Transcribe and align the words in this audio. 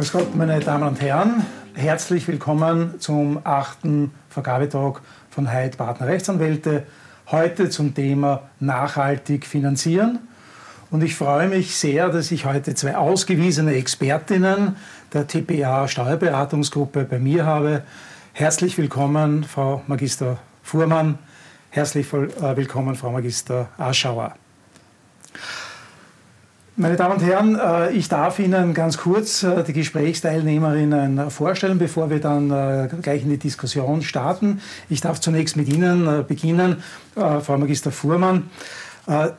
Grüß 0.00 0.12
Gott, 0.12 0.34
meine 0.34 0.58
Damen 0.60 0.84
und 0.84 1.02
Herren. 1.02 1.44
Herzlich 1.74 2.26
willkommen 2.26 2.98
zum 3.00 3.38
achten 3.44 4.12
Vergabetalk 4.30 5.02
von 5.28 5.52
Heid 5.52 5.76
Partner 5.76 6.06
Rechtsanwälte. 6.06 6.84
Heute 7.30 7.68
zum 7.68 7.94
Thema 7.94 8.44
nachhaltig 8.60 9.44
finanzieren. 9.44 10.20
Und 10.90 11.04
ich 11.04 11.14
freue 11.14 11.48
mich 11.48 11.76
sehr, 11.76 12.08
dass 12.08 12.30
ich 12.30 12.46
heute 12.46 12.74
zwei 12.74 12.96
ausgewiesene 12.96 13.74
Expertinnen 13.74 14.76
der 15.12 15.26
TPA 15.26 15.86
Steuerberatungsgruppe 15.86 17.04
bei 17.04 17.18
mir 17.18 17.44
habe. 17.44 17.82
Herzlich 18.32 18.78
willkommen, 18.78 19.44
Frau 19.44 19.82
Magister 19.86 20.38
Fuhrmann. 20.62 21.18
Herzlich 21.68 22.10
äh, 22.14 22.56
willkommen, 22.56 22.94
Frau 22.94 23.10
Magister 23.10 23.68
Aschauer. 23.76 24.34
Meine 26.80 26.96
Damen 26.96 27.16
und 27.16 27.22
Herren, 27.22 27.58
äh, 27.58 27.90
ich 27.92 28.08
darf 28.08 28.38
Ihnen 28.38 28.72
ganz 28.72 28.96
kurz 28.96 29.42
äh, 29.42 29.62
die 29.64 29.74
Gesprächsteilnehmerinnen 29.74 31.30
vorstellen, 31.30 31.76
bevor 31.76 32.08
wir 32.08 32.20
dann 32.20 32.50
äh, 32.50 32.88
gleich 33.02 33.22
in 33.22 33.28
die 33.28 33.36
Diskussion 33.36 34.00
starten. 34.00 34.62
Ich 34.88 35.02
darf 35.02 35.20
zunächst 35.20 35.58
mit 35.58 35.68
Ihnen 35.68 36.24
beginnen, 36.26 36.82
Frau 37.14 37.58
Magister 37.58 37.92
Fuhrmann. 37.92 38.48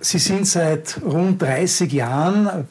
Sie 0.02 0.20
sind 0.20 0.46
seit 0.46 1.02
rund 1.04 1.42
30 1.42 1.92
Jahren, 1.92 2.68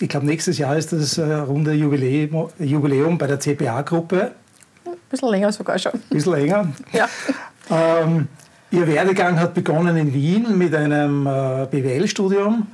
ich 0.00 0.08
glaube 0.08 0.26
nächstes 0.26 0.58
Jahr 0.58 0.76
ist 0.76 0.92
das 0.92 1.16
runde 1.16 1.74
Jubiläum, 1.74 3.18
bei 3.18 3.26
der 3.28 3.38
CPA-Gruppe. 3.38 4.32
Ein 4.84 4.92
bisschen 5.08 5.28
länger 5.28 5.52
sogar 5.52 5.78
schon. 5.78 5.92
Ein 5.92 6.02
bisschen 6.10 6.32
länger. 6.32 6.72
Ja. 6.92 7.08
Ähm, 7.70 8.26
Ihr 8.72 8.86
Werdegang 8.88 9.38
hat 9.38 9.54
begonnen 9.54 9.96
in 9.96 10.12
Wien 10.12 10.58
mit 10.58 10.74
einem 10.74 11.24
BWL-Studium. 11.24 12.66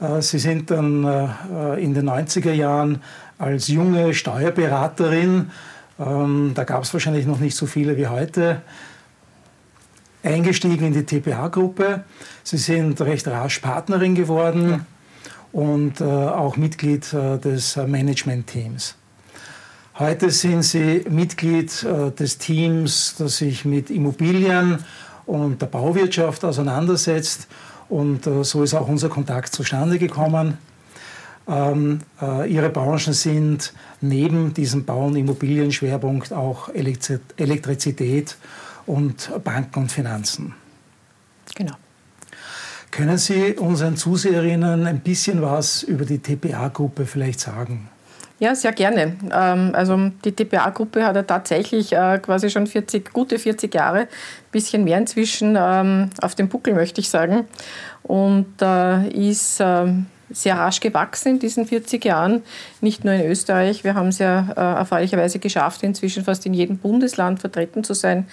Äh, 0.00 0.22
Sie 0.22 0.38
sind 0.38 0.70
dann 0.70 1.04
äh, 1.04 1.82
in 1.82 1.94
den 1.94 2.08
90er 2.08 2.52
Jahren 2.52 3.02
als 3.38 3.68
junge 3.68 4.14
Steuerberaterin, 4.14 5.50
ähm, 5.98 6.52
da 6.54 6.64
gab 6.64 6.82
es 6.82 6.92
wahrscheinlich 6.92 7.26
noch 7.26 7.38
nicht 7.38 7.56
so 7.56 7.66
viele 7.66 7.96
wie 7.96 8.06
heute, 8.06 8.62
eingestiegen 10.22 10.86
in 10.86 10.92
die 10.92 11.04
TPA-Gruppe. 11.04 12.04
Sie 12.42 12.56
sind 12.56 13.00
recht 13.00 13.26
rasch 13.28 13.58
Partnerin 13.58 14.14
geworden 14.14 14.70
ja. 14.70 14.80
und 15.52 16.00
äh, 16.00 16.04
auch 16.04 16.56
Mitglied 16.56 17.12
des 17.12 17.76
Management-Teams. 17.76 18.96
Heute 19.98 20.30
sind 20.30 20.62
Sie 20.62 21.04
Mitglied 21.08 21.86
des 22.18 22.38
Teams, 22.38 23.14
das 23.18 23.36
sich 23.36 23.64
mit 23.64 23.90
Immobilien 23.90 24.82
und 25.26 25.62
der 25.62 25.66
Bauwirtschaft 25.66 26.44
auseinandersetzt 26.44 27.46
und 27.94 28.26
äh, 28.26 28.42
so 28.42 28.64
ist 28.64 28.74
auch 28.74 28.88
unser 28.88 29.08
Kontakt 29.08 29.54
zustande 29.54 30.00
gekommen. 30.00 30.58
Ähm, 31.46 32.00
äh, 32.20 32.52
ihre 32.52 32.68
Branchen 32.68 33.12
sind 33.12 33.72
neben 34.00 34.52
diesem 34.52 34.84
Bau- 34.84 35.06
und 35.06 35.14
Immobilienschwerpunkt 35.14 36.32
auch 36.32 36.70
Elektrizität 36.70 38.36
und 38.86 39.30
Banken 39.44 39.78
und 39.78 39.92
Finanzen. 39.92 40.54
Genau. 41.54 41.74
Können 42.90 43.18
Sie 43.18 43.54
unseren 43.54 43.96
Zuseherinnen 43.96 44.86
ein 44.86 44.98
bisschen 44.98 45.40
was 45.40 45.84
über 45.84 46.04
die 46.04 46.18
TPA-Gruppe 46.18 47.06
vielleicht 47.06 47.38
sagen? 47.38 47.88
Ja, 48.40 48.54
sehr 48.54 48.72
gerne. 48.72 49.16
Ähm, 49.32 49.70
also 49.74 50.10
die 50.24 50.32
TPA-Gruppe 50.32 51.04
hat 51.06 51.14
ja 51.14 51.22
tatsächlich 51.22 51.92
äh, 51.92 52.18
quasi 52.18 52.50
schon 52.50 52.66
40, 52.66 53.12
gute 53.12 53.38
40 53.38 53.72
Jahre, 53.72 54.00
ein 54.00 54.08
bisschen 54.50 54.84
mehr 54.84 54.98
inzwischen 54.98 55.56
ähm, 55.58 56.10
auf 56.20 56.34
dem 56.34 56.48
Buckel, 56.48 56.74
möchte 56.74 57.00
ich 57.00 57.08
sagen. 57.08 57.46
Und 58.02 58.60
äh, 58.60 59.08
ist 59.08 59.58
ähm, 59.60 60.06
sehr 60.34 60.56
rasch 60.56 60.80
gewachsen 60.80 61.28
in 61.28 61.38
diesen 61.38 61.66
40 61.66 62.04
Jahren, 62.04 62.42
nicht 62.80 63.04
nur 63.04 63.14
in 63.14 63.30
Österreich. 63.30 63.84
Wir 63.84 63.94
haben 63.94 64.08
es 64.08 64.18
ja 64.18 64.48
äh, 64.56 64.78
erfreulicherweise 64.78 65.38
geschafft, 65.38 65.82
inzwischen 65.82 66.24
fast 66.24 66.44
in 66.44 66.54
jedem 66.54 66.78
Bundesland 66.78 67.40
vertreten 67.40 67.84
zu 67.84 67.94
sein. 67.94 68.26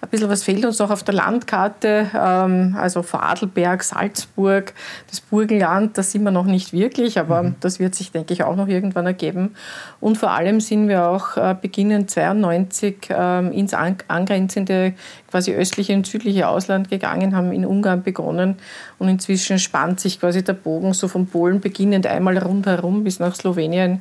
Ein 0.00 0.08
bisschen 0.10 0.28
was 0.28 0.44
fehlt 0.44 0.64
uns 0.64 0.78
noch 0.78 0.90
auf 0.90 1.02
der 1.02 1.14
Landkarte, 1.14 2.10
ähm, 2.14 2.76
also 2.78 3.02
Vorarlberg, 3.02 3.82
Salzburg, 3.82 4.74
das 5.10 5.20
Burgenland, 5.20 5.96
das 5.98 6.12
sind 6.12 6.22
wir 6.22 6.30
noch 6.30 6.46
nicht 6.46 6.72
wirklich, 6.72 7.18
aber 7.18 7.42
mhm. 7.42 7.54
das 7.60 7.80
wird 7.80 7.94
sich, 7.94 8.12
denke 8.12 8.32
ich, 8.34 8.44
auch 8.44 8.56
noch 8.56 8.68
irgendwann 8.68 9.06
ergeben. 9.06 9.54
Und 10.00 10.18
vor 10.18 10.30
allem 10.30 10.60
sind 10.60 10.88
wir 10.88 11.08
auch 11.08 11.36
äh, 11.36 11.56
beginnend 11.60 12.10
92 12.10 13.10
äh, 13.10 13.58
ins 13.58 13.74
angrenzende, 13.74 14.94
quasi 15.30 15.54
östliche 15.54 15.94
und 15.94 16.06
südliche 16.06 16.48
Ausland 16.48 16.90
gegangen, 16.90 17.34
haben 17.34 17.52
in 17.52 17.64
Ungarn 17.64 18.02
begonnen 18.02 18.56
und 18.98 19.08
inzwischen 19.08 19.58
spannt 19.58 20.00
sich 20.00 20.20
quasi 20.20 20.42
der 20.42 20.54
Bogen 20.54 20.94
so 20.94 21.08
vom 21.08 21.26
Polen 21.26 21.60
beginnend 21.60 22.06
einmal 22.06 22.38
rundherum 22.38 23.04
bis 23.04 23.18
nach 23.18 23.34
Slowenien, 23.34 24.00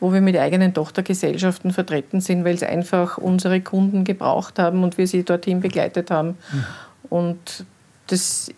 wo 0.00 0.12
wir 0.12 0.20
mit 0.20 0.36
eigenen 0.36 0.74
Tochtergesellschaften 0.74 1.72
vertreten 1.72 2.20
sind, 2.20 2.44
weil 2.44 2.54
es 2.54 2.62
einfach 2.62 3.18
unsere 3.18 3.60
Kunden 3.60 4.04
gebraucht 4.04 4.58
haben 4.58 4.82
und 4.82 4.98
wir 4.98 5.06
sie 5.06 5.22
dorthin 5.22 5.60
begleitet 5.60 6.10
haben. 6.10 6.36
Mhm. 6.52 6.64
Und 7.08 7.66
das 8.08 8.50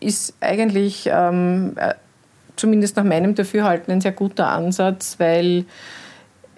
ist 0.00 0.34
eigentlich 0.40 1.08
ähm, 1.10 1.72
äh, 1.76 1.94
zumindest 2.56 2.96
nach 2.96 3.04
meinem 3.04 3.34
Dafürhalten 3.34 3.92
ein 3.92 4.00
sehr 4.00 4.12
guter 4.12 4.48
Ansatz, 4.48 5.16
weil 5.18 5.64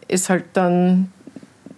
es 0.09 0.29
halt 0.29 0.45
dann 0.55 1.13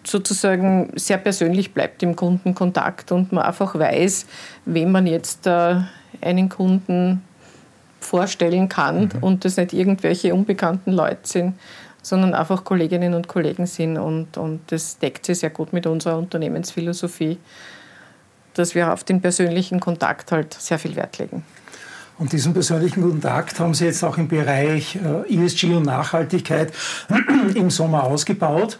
sozusagen 0.04 0.92
sehr 0.97 1.18
persönlich 1.18 1.74
bleibt 1.74 2.02
im 2.02 2.16
Kundenkontakt 2.16 3.12
und 3.12 3.32
man 3.32 3.44
einfach 3.44 3.78
weiß, 3.78 4.26
wem 4.64 4.92
man 4.92 5.06
jetzt 5.06 5.47
äh, 5.47 5.76
einen 6.20 6.48
Kunden 6.48 7.22
vorstellen 8.00 8.69
kann 8.69 9.03
mhm. 9.03 9.22
und 9.22 9.44
das 9.44 9.56
nicht 9.56 9.72
irgendwelche 9.72 10.34
unbekannten 10.34 10.92
Leute 10.92 11.20
sind, 11.25 11.54
sondern 12.03 12.34
einfach 12.34 12.64
Kolleginnen 12.64 13.14
und 13.14 13.28
Kollegen 13.28 13.66
sind. 13.66 13.98
Und, 13.98 14.36
und 14.36 14.60
das 14.69 14.98
deckt 14.98 15.26
sich 15.26 15.38
sehr 15.41 15.50
gut 15.50 15.72
mit 15.72 15.86
unserer 15.86 16.19
Unternehmensphilosophie, 16.19 17.38
dass 18.54 18.75
wir 18.75 18.92
auf 18.92 19.04
den 19.04 19.20
persönlichen 19.20 19.80
Kontakt 19.80 20.32
halt 20.32 20.54
sehr 20.54 20.78
viel 20.78 20.97
Wert 20.97 21.19
legen. 21.19 21.44
Und 22.19 22.32
diesen 22.32 22.53
persönlichen 22.53 23.03
Kontakt 23.03 23.59
haben 23.60 23.72
Sie 23.72 23.86
jetzt 23.86 24.04
auch 24.04 24.19
im 24.19 24.28
Bereich 24.28 24.97
äh, 24.97 25.44
ESG 25.44 25.75
und 25.75 25.84
Nachhaltigkeit 25.84 26.70
im 27.54 27.70
Sommer 27.70 28.04
ausgebaut. 28.04 28.78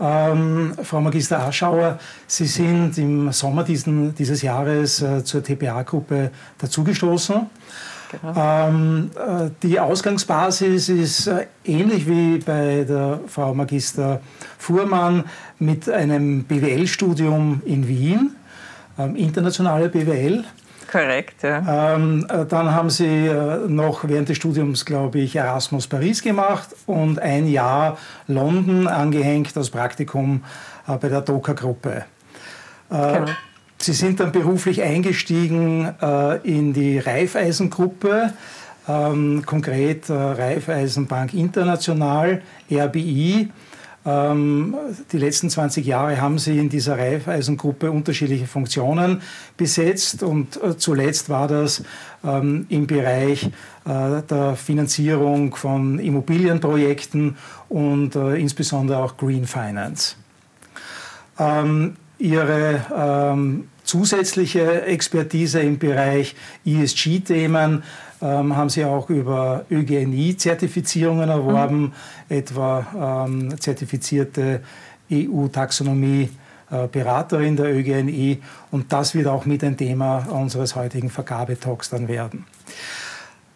Ähm, 0.00 0.72
Frau 0.82 1.00
Magister 1.00 1.40
Aschauer, 1.42 1.98
Sie 2.26 2.46
sind 2.46 2.96
im 2.96 3.32
Sommer 3.32 3.64
diesen, 3.64 4.14
dieses 4.14 4.40
Jahres 4.40 5.02
äh, 5.02 5.22
zur 5.22 5.42
TPA-Gruppe 5.42 6.30
dazugestoßen. 6.58 7.46
Genau. 8.10 8.34
Ähm, 8.36 9.10
äh, 9.14 9.50
die 9.62 9.78
Ausgangsbasis 9.78 10.88
ist 10.88 11.26
äh, 11.26 11.46
ähnlich 11.64 12.08
wie 12.08 12.38
bei 12.38 12.84
der 12.88 13.20
Frau 13.26 13.54
Magister 13.54 14.20
Fuhrmann 14.58 15.24
mit 15.58 15.88
einem 15.88 16.44
BWL-Studium 16.44 17.62
in 17.66 17.86
Wien, 17.86 18.34
ähm, 18.98 19.14
internationale 19.16 19.90
BWL. 19.90 20.44
Korrekt, 20.90 21.44
ja. 21.44 21.94
Ähm, 21.94 22.26
äh, 22.28 22.44
dann 22.46 22.74
haben 22.74 22.90
Sie 22.90 23.26
äh, 23.26 23.68
noch 23.68 24.08
während 24.08 24.28
des 24.28 24.38
Studiums, 24.38 24.84
glaube 24.84 25.20
ich, 25.20 25.36
Erasmus 25.36 25.86
Paris 25.86 26.20
gemacht 26.20 26.70
und 26.86 27.20
ein 27.20 27.46
Jahr 27.46 27.96
London 28.26 28.88
angehängt 28.88 29.56
als 29.56 29.70
Praktikum 29.70 30.42
äh, 30.88 30.96
bei 30.96 31.08
der 31.08 31.20
Doka-Gruppe. 31.20 32.04
Äh, 32.90 33.12
genau. 33.12 33.26
Sie 33.78 33.92
sind 33.92 34.20
dann 34.20 34.30
beruflich 34.30 34.82
eingestiegen 34.82 35.94
in 36.42 36.74
die 36.74 36.98
Raiffeisen-Gruppe, 36.98 38.34
ähm, 38.86 39.42
konkret 39.46 40.10
Raiffeisenbank 40.10 41.32
International, 41.32 42.42
RBI. 42.70 43.48
Ähm, 44.04 44.74
die 45.12 45.18
letzten 45.18 45.50
20 45.50 45.84
Jahre 45.84 46.20
haben 46.20 46.38
Sie 46.38 46.58
in 46.58 46.70
dieser 46.70 46.98
Raiffeisen-Gruppe 46.98 47.90
unterschiedliche 47.90 48.46
Funktionen 48.46 49.20
besetzt 49.56 50.22
und 50.22 50.62
äh, 50.62 50.78
zuletzt 50.78 51.28
war 51.28 51.48
das 51.48 51.82
ähm, 52.24 52.64
im 52.70 52.86
Bereich 52.86 53.50
äh, 53.84 54.22
der 54.22 54.56
Finanzierung 54.56 55.54
von 55.54 55.98
Immobilienprojekten 55.98 57.36
und 57.68 58.16
äh, 58.16 58.36
insbesondere 58.36 59.02
auch 59.02 59.18
Green 59.18 59.46
Finance. 59.46 60.16
Ähm, 61.38 61.96
ihre 62.18 62.84
ähm, 62.94 63.68
zusätzliche 63.90 64.82
Expertise 64.82 65.60
im 65.60 65.78
Bereich 65.78 66.36
ESG-Themen 66.64 67.82
ähm, 68.22 68.56
haben 68.56 68.70
sie 68.70 68.84
auch 68.84 69.10
über 69.10 69.64
ÖGNI-Zertifizierungen 69.70 71.28
erworben, 71.28 71.80
mhm. 71.80 71.92
etwa 72.28 73.26
ähm, 73.26 73.60
zertifizierte 73.60 74.62
EU-Taxonomie. 75.10 76.30
Äh, 76.70 76.86
Beraterin 76.86 77.56
der 77.56 77.74
ÖGNI 77.74 78.40
und 78.70 78.92
das 78.92 79.16
wird 79.16 79.26
auch 79.26 79.44
mit 79.44 79.64
ein 79.64 79.76
Thema 79.76 80.18
unseres 80.30 80.76
heutigen 80.76 81.10
Vergabetalks 81.10 81.90
dann 81.90 82.06
werden. 82.06 82.46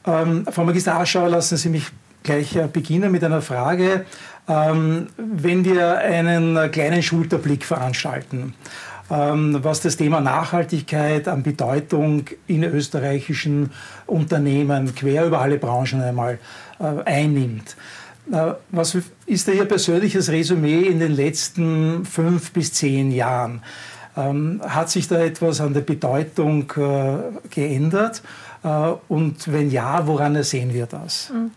Ähm, 0.05 0.45
Frau 0.51 0.65
Magister 0.65 0.99
Aschauer, 0.99 1.29
lassen 1.29 1.57
Sie 1.57 1.69
mich 1.69 1.87
gleich 2.25 2.57
äh, 2.57 2.67
beginnen 2.67 3.13
mit 3.13 3.23
einer 3.23 3.41
Frage. 3.41 4.05
Ähm, 4.49 5.07
wenn 5.17 5.65
wir 5.65 5.99
einen 5.99 6.73
kleinen 6.73 7.05
Schulterblick 7.05 7.65
veranstalten, 7.65 8.55
was 9.09 9.81
das 9.81 9.97
Thema 9.97 10.21
Nachhaltigkeit 10.21 11.29
an 11.29 11.43
Bedeutung 11.43 12.25
in 12.47 12.65
österreichischen 12.65 13.71
Unternehmen 14.07 14.95
quer 14.95 15.27
über 15.27 15.41
alle 15.41 15.59
Branchen 15.59 16.01
einmal 16.01 16.39
äh, 16.79 17.03
einnimmt, 17.05 17.77
Was 18.71 18.97
ist 19.27 19.49
da 19.49 19.53
Ihr 19.53 19.67
persönliches 19.67 20.31
Resümee 20.31 20.83
in 20.83 20.99
den 20.99 21.13
letzten 21.13 22.07
fünf 22.07 22.53
bis 22.53 22.73
zehn 22.73 23.13
Jahren? 23.13 23.63
Ähm, 24.17 24.63
hat 24.67 24.91
sich 24.91 25.09
da 25.09 25.19
etwas 25.23 25.61
an 25.61 25.75
der 25.75 25.83
Bedeutung 25.83 26.73
äh, 26.77 27.49
geändert? 27.51 28.23
Äh, 28.63 28.93
und 29.09 29.53
wenn 29.53 29.71
ja, 29.71 30.07
woran 30.07 30.43
sehen 30.43 30.73
wir 30.73 30.87
das? 30.87 31.31
Mhm. 31.31 31.51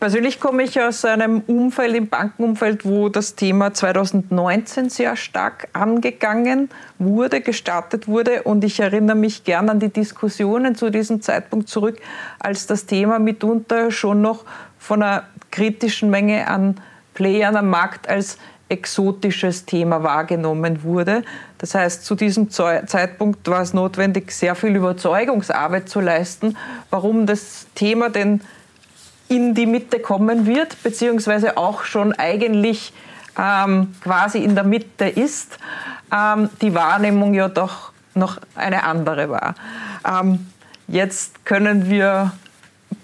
Persönlich 0.00 0.40
komme 0.40 0.62
ich 0.62 0.80
aus 0.80 1.04
einem 1.04 1.42
Umfeld, 1.46 1.94
im 1.94 2.08
Bankenumfeld, 2.08 2.86
wo 2.86 3.10
das 3.10 3.34
Thema 3.34 3.74
2019 3.74 4.88
sehr 4.88 5.14
stark 5.14 5.68
angegangen 5.74 6.70
wurde, 6.98 7.42
gestartet 7.42 8.08
wurde. 8.08 8.44
Und 8.44 8.64
ich 8.64 8.80
erinnere 8.80 9.14
mich 9.14 9.44
gern 9.44 9.68
an 9.68 9.78
die 9.78 9.90
Diskussionen 9.90 10.74
zu 10.74 10.88
diesem 10.88 11.20
Zeitpunkt 11.20 11.68
zurück, 11.68 11.98
als 12.38 12.66
das 12.66 12.86
Thema 12.86 13.18
mitunter 13.18 13.90
schon 13.90 14.22
noch 14.22 14.46
von 14.78 15.02
einer 15.02 15.24
kritischen 15.50 16.08
Menge 16.08 16.48
an 16.48 16.80
Playern 17.12 17.56
am 17.56 17.68
Markt 17.68 18.08
als 18.08 18.38
exotisches 18.70 19.66
Thema 19.66 20.02
wahrgenommen 20.02 20.82
wurde. 20.82 21.24
Das 21.58 21.74
heißt, 21.74 22.06
zu 22.06 22.14
diesem 22.14 22.48
Zeitpunkt 22.48 23.46
war 23.48 23.60
es 23.60 23.74
notwendig, 23.74 24.32
sehr 24.32 24.54
viel 24.54 24.76
Überzeugungsarbeit 24.76 25.90
zu 25.90 26.00
leisten, 26.00 26.56
warum 26.88 27.26
das 27.26 27.66
Thema 27.74 28.08
denn 28.08 28.40
in 29.30 29.54
die 29.54 29.66
Mitte 29.66 30.00
kommen 30.00 30.44
wird, 30.44 30.82
beziehungsweise 30.82 31.56
auch 31.56 31.84
schon 31.84 32.12
eigentlich 32.12 32.92
ähm, 33.38 33.94
quasi 34.02 34.38
in 34.38 34.54
der 34.54 34.64
Mitte 34.64 35.06
ist, 35.06 35.58
ähm, 36.12 36.50
die 36.60 36.74
Wahrnehmung 36.74 37.32
ja 37.32 37.48
doch 37.48 37.92
noch 38.14 38.38
eine 38.56 38.82
andere 38.82 39.30
war. 39.30 39.54
Ähm, 40.06 40.46
jetzt 40.88 41.44
können 41.44 41.88
wir 41.88 42.32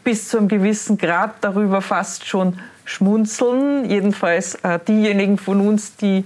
bis 0.02 0.28
zu 0.28 0.38
einem 0.38 0.48
gewissen 0.48 0.98
Grad 0.98 1.34
darüber 1.42 1.80
fast 1.80 2.26
schon 2.26 2.58
schmunzeln, 2.84 3.88
jedenfalls 3.88 4.56
äh, 4.56 4.80
diejenigen 4.86 5.38
von 5.38 5.60
uns, 5.60 5.96
die 5.96 6.24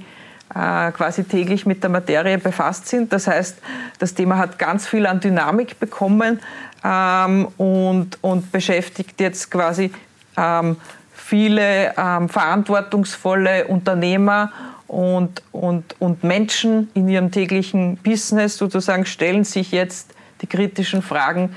quasi 0.52 1.25
täglich 1.25 1.64
mit 1.64 1.82
der 1.82 1.91
Materie 1.91 2.37
befasst 2.38 2.88
sind. 2.88 3.12
Das 3.12 3.29
heißt, 3.29 3.58
das 4.00 4.14
Thema 4.14 4.37
hat 4.37 4.58
ganz 4.58 4.87
viel 4.87 5.06
an 5.06 5.20
Dynamik 5.20 5.79
bekommen 5.79 6.41
ähm, 6.85 7.47
und, 7.56 8.19
und 8.20 8.50
beschäftigt 8.50 9.20
jetzt 9.20 9.50
quasi 9.50 9.93
ähm, 10.37 10.76
viele 11.12 11.94
ähm, 11.97 12.29
verantwortungsvolle 12.29 13.69
Unternehmer 13.69 14.50
und, 14.88 15.43
und, 15.52 15.94
und 16.00 16.25
Menschen 16.25 16.91
in 16.94 17.08
ihrem 17.08 17.31
täglichen 17.31 17.97
Business 17.99 18.56
sozusagen 18.56 19.06
stellen 19.06 19.44
sich 19.44 19.70
jetzt 19.70 20.14
die 20.41 20.49
kritischen 20.49 21.02
Fragen, 21.02 21.55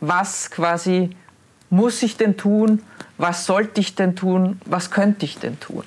was 0.00 0.50
quasi 0.50 1.10
muss 1.68 2.02
ich 2.02 2.16
denn 2.16 2.36
tun, 2.36 2.82
was 3.18 3.44
sollte 3.44 3.80
ich 3.80 3.94
denn 3.94 4.16
tun, 4.16 4.60
was 4.64 4.90
könnte 4.90 5.26
ich 5.26 5.38
denn 5.38 5.60
tun. 5.60 5.84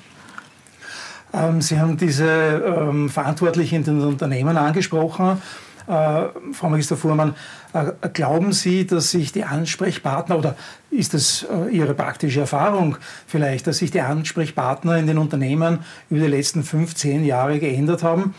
Ähm, 1.36 1.60
Sie 1.60 1.78
haben 1.78 1.96
diese 1.96 2.26
ähm, 2.26 3.10
Verantwortlichen 3.10 3.76
in 3.76 3.84
den 3.84 4.00
Unternehmen 4.00 4.56
angesprochen. 4.56 5.42
Äh, 5.86 6.26
Frau 6.52 6.68
Magister 6.68 6.96
Fuhrmann, 6.96 7.34
äh, 7.72 7.92
glauben 8.12 8.52
Sie, 8.52 8.86
dass 8.86 9.10
sich 9.10 9.32
die 9.32 9.44
Ansprechpartner 9.44 10.38
oder 10.38 10.56
ist 10.90 11.14
das 11.14 11.46
äh, 11.48 11.70
Ihre 11.70 11.94
praktische 11.94 12.40
Erfahrung 12.40 12.96
vielleicht, 13.26 13.66
dass 13.66 13.78
sich 13.78 13.90
die 13.90 14.00
Ansprechpartner 14.00 14.96
in 14.96 15.06
den 15.06 15.18
Unternehmen 15.18 15.80
über 16.10 16.20
die 16.20 16.26
letzten 16.26 16.64
15 16.64 17.24
Jahre 17.24 17.60
geändert 17.60 18.02
haben? 18.02 18.34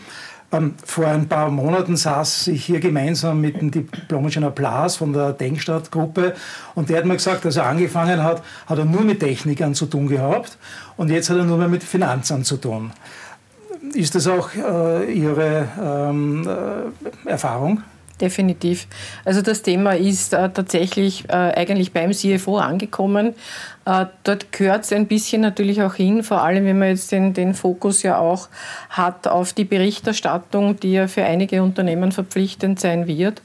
Ähm, 0.50 0.74
vor 0.82 1.06
ein 1.06 1.28
paar 1.28 1.50
Monaten 1.50 1.96
saß 1.96 2.46
ich 2.48 2.64
hier 2.64 2.80
gemeinsam 2.80 3.40
mit 3.40 3.60
dem 3.60 3.70
Diplom-Ingenieur 3.70 4.50
Plas 4.50 4.96
von 4.96 5.12
der 5.12 5.34
Denkstadt-Gruppe 5.34 6.34
und 6.74 6.88
der 6.88 6.98
hat 6.98 7.04
mir 7.04 7.14
gesagt, 7.14 7.44
als 7.44 7.56
er 7.56 7.66
angefangen 7.66 8.22
hat, 8.22 8.42
hat 8.66 8.78
er 8.78 8.86
nur 8.86 9.02
mit 9.02 9.20
Technikern 9.20 9.74
zu 9.74 9.84
tun 9.84 10.08
gehabt 10.08 10.56
und 10.96 11.10
jetzt 11.10 11.28
hat 11.28 11.36
er 11.36 11.44
nur 11.44 11.58
mehr 11.58 11.68
mit 11.68 11.84
Finanzern 11.84 12.44
zu 12.44 12.56
tun. 12.56 12.92
Ist 13.92 14.14
das 14.14 14.26
auch 14.26 14.48
äh, 14.54 15.12
Ihre 15.12 15.68
ähm, 15.80 16.48
äh, 16.48 17.28
Erfahrung? 17.28 17.82
Definitiv. 18.20 18.88
Also 19.24 19.42
das 19.42 19.62
Thema 19.62 19.96
ist 19.96 20.32
äh, 20.32 20.50
tatsächlich 20.50 21.28
äh, 21.28 21.32
eigentlich 21.32 21.92
beim 21.92 22.12
CFO 22.12 22.58
angekommen. 22.58 23.34
Äh, 23.88 24.04
dort 24.22 24.52
gehört 24.52 24.84
es 24.84 24.92
ein 24.92 25.06
bisschen 25.06 25.40
natürlich 25.40 25.80
auch 25.80 25.94
hin, 25.94 26.22
vor 26.22 26.42
allem 26.42 26.66
wenn 26.66 26.78
man 26.78 26.88
jetzt 26.88 27.10
den, 27.10 27.32
den 27.32 27.54
Fokus 27.54 28.02
ja 28.02 28.18
auch 28.18 28.48
hat 28.90 29.26
auf 29.26 29.54
die 29.54 29.64
Berichterstattung, 29.64 30.78
die 30.78 30.92
ja 30.92 31.08
für 31.08 31.24
einige 31.24 31.62
Unternehmen 31.62 32.12
verpflichtend 32.12 32.78
sein 32.78 33.06
wird 33.06 33.40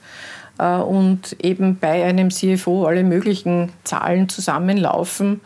äh, 0.60 0.76
und 0.76 1.38
eben 1.42 1.80
bei 1.80 2.04
einem 2.04 2.30
CFO 2.30 2.86
alle 2.86 3.06
möglichen 3.06 3.72
Zahlen 3.86 4.28
zusammenlaufen 4.28 5.40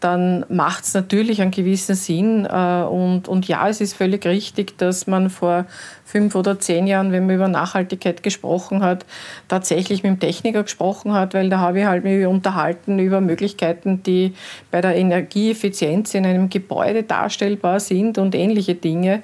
dann 0.00 0.44
macht 0.48 0.84
es 0.84 0.94
natürlich 0.94 1.40
einen 1.40 1.50
gewissen 1.50 1.94
Sinn. 1.94 2.44
Äh, 2.44 2.82
und, 2.82 3.28
und 3.28 3.48
ja, 3.48 3.68
es 3.68 3.80
ist 3.80 3.94
völlig 3.94 4.26
richtig, 4.26 4.76
dass 4.78 5.06
man 5.06 5.30
vor 5.30 5.66
fünf 6.04 6.34
oder 6.34 6.58
zehn 6.58 6.86
Jahren, 6.86 7.12
wenn 7.12 7.26
man 7.26 7.36
über 7.36 7.48
Nachhaltigkeit 7.48 8.22
gesprochen 8.22 8.82
hat, 8.82 9.06
tatsächlich 9.48 10.02
mit 10.02 10.12
dem 10.12 10.20
Techniker 10.20 10.62
gesprochen 10.62 11.12
hat, 11.12 11.34
weil 11.34 11.48
da 11.48 11.58
habe 11.58 11.80
ich 11.80 11.86
halt 11.86 12.04
mich 12.04 12.26
unterhalten 12.26 12.98
über 12.98 13.20
Möglichkeiten, 13.20 14.02
die 14.02 14.34
bei 14.70 14.80
der 14.80 14.94
Energieeffizienz 14.94 16.14
in 16.14 16.26
einem 16.26 16.48
Gebäude 16.48 17.02
darstellbar 17.02 17.80
sind 17.80 18.18
und 18.18 18.34
ähnliche 18.34 18.74
Dinge. 18.74 19.22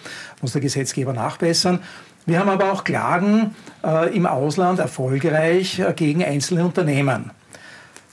muss 0.40 0.52
der 0.52 0.62
Gesetzgeber 0.62 1.12
nachbessern. 1.12 1.80
Wir 2.24 2.40
haben 2.40 2.48
aber 2.48 2.72
auch 2.72 2.84
Klagen 2.84 3.54
äh, 3.84 4.16
im 4.16 4.24
Ausland 4.24 4.78
erfolgreich 4.78 5.78
äh, 5.78 5.92
gegen 5.94 6.24
einzelne 6.24 6.64
Unternehmen. 6.64 7.32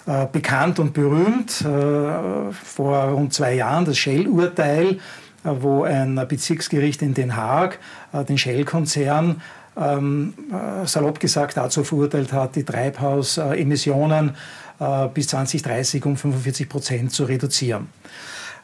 Äh, 0.06 0.28
bekannt 0.30 0.80
und 0.80 0.94
berühmt 0.94 1.62
äh, 1.62 2.52
vor 2.52 3.04
rund 3.06 3.34
zwei 3.34 3.54
Jahren 3.54 3.86
das 3.86 3.98
Shell-Urteil, 3.98 5.00
wo 5.44 5.84
ein 5.84 6.16
Bezirksgericht 6.28 7.02
in 7.02 7.14
Den 7.14 7.36
Haag 7.36 7.80
den 8.14 8.38
Shell-Konzern 8.38 9.42
ähm, 9.76 10.34
äh, 10.52 10.86
salopp 10.88 11.20
gesagt 11.20 11.58
dazu 11.58 11.84
verurteilt 11.84 12.32
hat, 12.34 12.56
die 12.56 12.64
Treibhausemissionen 12.64 14.36
äh, 14.80 15.08
bis 15.08 15.28
2030 15.28 16.06
um 16.06 16.18
45 16.18 16.70
Prozent 16.70 17.12
zu 17.12 17.26
reduzieren. 17.26 17.90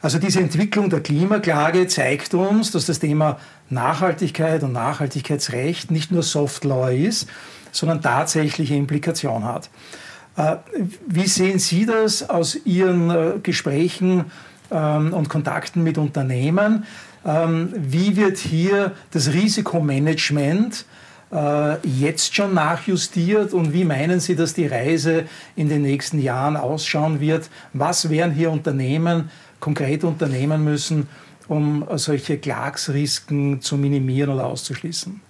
Also 0.02 0.18
diese 0.18 0.40
Entwicklung 0.40 0.88
der 0.88 1.00
Klimaklage 1.00 1.86
zeigt 1.86 2.32
uns, 2.32 2.70
dass 2.70 2.86
das 2.86 3.00
Thema 3.00 3.38
Nachhaltigkeit 3.68 4.62
und 4.62 4.72
Nachhaltigkeitsrecht 4.72 5.90
nicht 5.90 6.10
nur 6.10 6.22
Soft 6.22 6.64
Law 6.64 6.88
ist, 6.88 7.28
sondern 7.70 8.00
tatsächliche 8.00 8.74
Implikation 8.74 9.44
hat. 9.44 9.68
Äh, 10.36 10.56
wie 11.06 11.26
sehen 11.26 11.58
Sie 11.58 11.86
das 11.86 12.28
aus 12.30 12.56
Ihren 12.64 13.10
äh, 13.10 13.32
Gesprächen 13.42 14.26
ähm, 14.70 15.12
und 15.12 15.28
Kontakten 15.28 15.82
mit 15.82 15.98
Unternehmen? 15.98 16.84
Ähm, 17.24 17.72
wie 17.76 18.16
wird 18.16 18.38
hier 18.38 18.92
das 19.10 19.32
Risikomanagement 19.32 20.84
äh, 21.32 21.86
jetzt 21.86 22.34
schon 22.34 22.54
nachjustiert 22.54 23.52
und 23.52 23.72
wie 23.72 23.84
meinen 23.84 24.20
Sie, 24.20 24.34
dass 24.34 24.54
die 24.54 24.66
Reise 24.66 25.24
in 25.56 25.68
den 25.68 25.82
nächsten 25.82 26.20
Jahren 26.20 26.56
ausschauen 26.56 27.20
wird? 27.20 27.50
Was 27.72 28.10
werden 28.10 28.32
hier 28.32 28.50
Unternehmen 28.50 29.30
konkret 29.60 30.04
unternehmen 30.04 30.64
müssen, 30.64 31.08
um 31.46 31.86
solche 31.96 32.38
Klagsrisiken 32.38 33.60
zu 33.60 33.76
minimieren 33.76 34.30
oder 34.30 34.46
auszuschließen? 34.46 35.20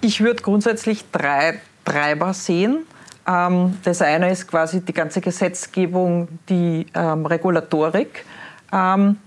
Ich 0.00 0.20
würde 0.20 0.42
grundsätzlich 0.42 1.04
drei 1.10 1.60
Treiber 1.84 2.34
sehen. 2.34 2.86
Ähm, 3.28 3.78
das 3.84 4.00
eine 4.00 4.30
ist 4.30 4.48
quasi 4.48 4.80
die 4.80 4.92
ganze 4.92 5.20
Gesetzgebung, 5.20 6.28
die 6.48 6.86
ähm, 6.94 7.26
Regulatorik. 7.26 8.24
Ähm, 8.72 9.18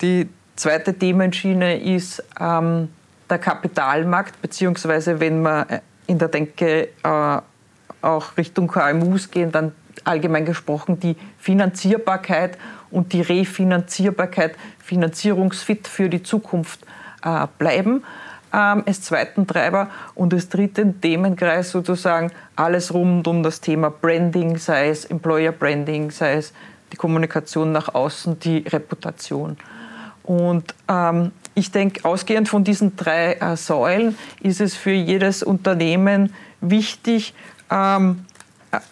die 0.00 0.28
zweite 0.54 0.94
Themenschiene 0.94 1.82
ist 1.82 2.22
ähm, 2.38 2.88
der 3.28 3.38
Kapitalmarkt, 3.38 4.40
beziehungsweise 4.40 5.18
wenn 5.18 5.42
wir 5.42 5.66
in 6.06 6.18
der 6.18 6.28
Denke 6.28 6.88
äh, 7.02 7.38
auch 8.02 8.36
Richtung 8.36 8.68
KMUs 8.68 9.30
gehen, 9.30 9.52
dann 9.52 9.72
allgemein 10.04 10.44
gesprochen 10.44 10.98
die 11.00 11.16
Finanzierbarkeit 11.38 12.56
und 12.90 13.12
die 13.12 13.20
Refinanzierbarkeit, 13.20 14.54
finanzierungsfit 14.78 15.86
für 15.86 16.08
die 16.08 16.22
Zukunft 16.22 16.80
äh, 17.24 17.46
bleiben 17.58 18.02
ähm, 18.52 18.82
als 18.86 19.02
zweiten 19.02 19.46
Treiber. 19.46 19.88
Und 20.14 20.34
als 20.34 20.48
dritten 20.48 21.00
Themenkreis 21.00 21.70
sozusagen 21.70 22.32
alles 22.56 22.92
rund 22.92 23.26
um 23.26 23.42
das 23.42 23.60
Thema 23.60 23.90
Branding, 23.90 24.58
sei 24.58 24.88
es 24.88 25.04
Employer 25.04 25.52
Branding, 25.52 26.10
sei 26.10 26.34
es 26.34 26.52
die 26.92 26.96
Kommunikation 26.96 27.72
nach 27.72 27.94
außen, 27.94 28.40
die 28.40 28.58
Reputation. 28.68 29.56
Und 30.22 30.74
ähm, 30.88 31.32
ich 31.54 31.70
denke, 31.70 32.04
ausgehend 32.04 32.48
von 32.48 32.64
diesen 32.64 32.96
drei 32.96 33.34
äh, 33.34 33.56
Säulen 33.56 34.16
ist 34.40 34.60
es 34.60 34.76
für 34.76 34.92
jedes 34.92 35.42
Unternehmen 35.42 36.32
wichtig, 36.60 37.34
ähm, 37.70 38.24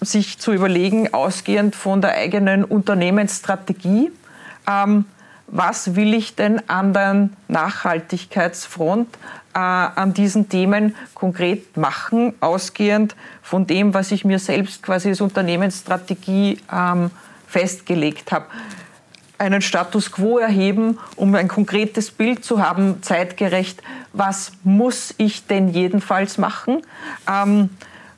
sich 0.00 0.38
zu 0.38 0.53
überlegen, 0.53 1.15
ausgehend 1.15 1.77
von 1.77 2.00
der 2.00 2.15
eigenen 2.15 2.65
Unternehmensstrategie, 2.65 4.11
ähm, 4.69 5.05
was 5.49 5.97
will 5.97 6.14
ich 6.14 6.37
denn 6.37 6.69
an 6.69 6.93
der 6.93 7.31
Nachhaltigkeitsfront 7.49 9.09
äh, 9.55 9.59
an 9.59 10.14
diesen 10.14 10.49
Themen 10.49 10.95
konkret 11.14 11.76
machen, 11.76 12.35
ausgehend 12.40 13.17
von 13.43 13.67
dem, 13.67 13.95
was 13.95 14.12
ich 14.12 14.25
mir 14.25 14.38
selbst 14.38 14.83
quasi 14.83 15.09
als 15.09 15.21
Unternehmensstrategie 15.21 16.59
ähm, 16.73 17.11
festgelegt 17.47 18.31
habe. 18.31 18.47
Einen 19.38 19.62
Status 19.62 20.12
quo 20.12 20.38
erheben, 20.38 20.99
um 21.17 21.35
ein 21.35 21.49
konkretes 21.49 22.11
Bild 22.11 22.45
zu 22.45 22.62
haben, 22.62 23.02
zeitgerecht, 23.02 23.83
was 24.12 24.52
muss 24.64 25.14
ich 25.17 25.47
denn 25.47 25.69
jedenfalls 25.69 26.38
machen, 26.38 26.83
ähm, 27.28 27.71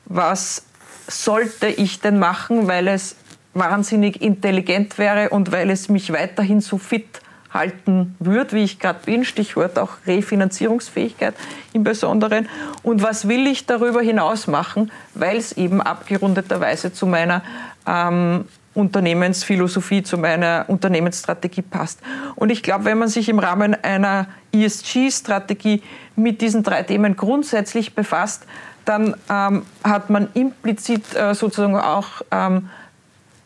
was 0.05 0.65
sollte 1.07 1.67
ich 1.67 1.99
denn 1.99 2.19
machen, 2.19 2.67
weil 2.67 2.87
es 2.87 3.15
wahnsinnig 3.53 4.21
intelligent 4.21 4.97
wäre 4.97 5.29
und 5.29 5.51
weil 5.51 5.69
es 5.69 5.89
mich 5.89 6.11
weiterhin 6.13 6.61
so 6.61 6.77
fit 6.77 7.21
halten 7.53 8.15
würde, 8.19 8.53
wie 8.53 8.63
ich 8.63 8.79
gerade 8.79 8.99
bin, 9.05 9.25
Stichwort 9.25 9.77
auch 9.77 9.89
Refinanzierungsfähigkeit 10.07 11.35
im 11.73 11.83
Besonderen. 11.83 12.47
Und 12.81 13.03
was 13.03 13.27
will 13.27 13.45
ich 13.47 13.65
darüber 13.65 14.01
hinaus 14.01 14.47
machen, 14.47 14.91
weil 15.15 15.37
es 15.37 15.51
eben 15.53 15.81
abgerundeterweise 15.81 16.93
zu 16.93 17.05
meiner 17.05 17.43
ähm, 17.85 18.45
Unternehmensphilosophie, 18.73 20.03
zu 20.03 20.17
meiner 20.17 20.65
Unternehmensstrategie 20.67 21.61
passt. 21.61 21.99
Und 22.35 22.51
ich 22.51 22.63
glaube, 22.63 22.85
wenn 22.85 22.97
man 22.97 23.09
sich 23.09 23.27
im 23.27 23.39
Rahmen 23.39 23.75
einer 23.75 24.27
ESG-Strategie 24.53 25.83
mit 26.15 26.41
diesen 26.41 26.63
drei 26.63 26.83
Themen 26.83 27.17
grundsätzlich 27.17 27.95
befasst, 27.95 28.45
dann 28.85 29.15
ähm, 29.29 29.63
hat 29.83 30.09
man 30.09 30.29
implizit 30.33 31.15
äh, 31.15 31.35
sozusagen 31.35 31.75
auch 31.75 32.21
ähm, 32.31 32.69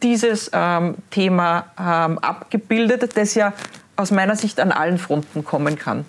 dieses 0.04 0.50
ähm, 0.54 0.96
Thema 1.10 1.66
ähm, 1.80 2.20
abgebildet, 2.20 3.16
das 3.16 3.36
ja 3.36 3.54
aus 3.96 4.12
meiner 4.12 4.36
Sicht 4.36 4.60
an 4.60 4.72
allen 4.72 4.98
Fronten 4.98 5.44
kommen 5.44 5.78
kann. 5.78 6.06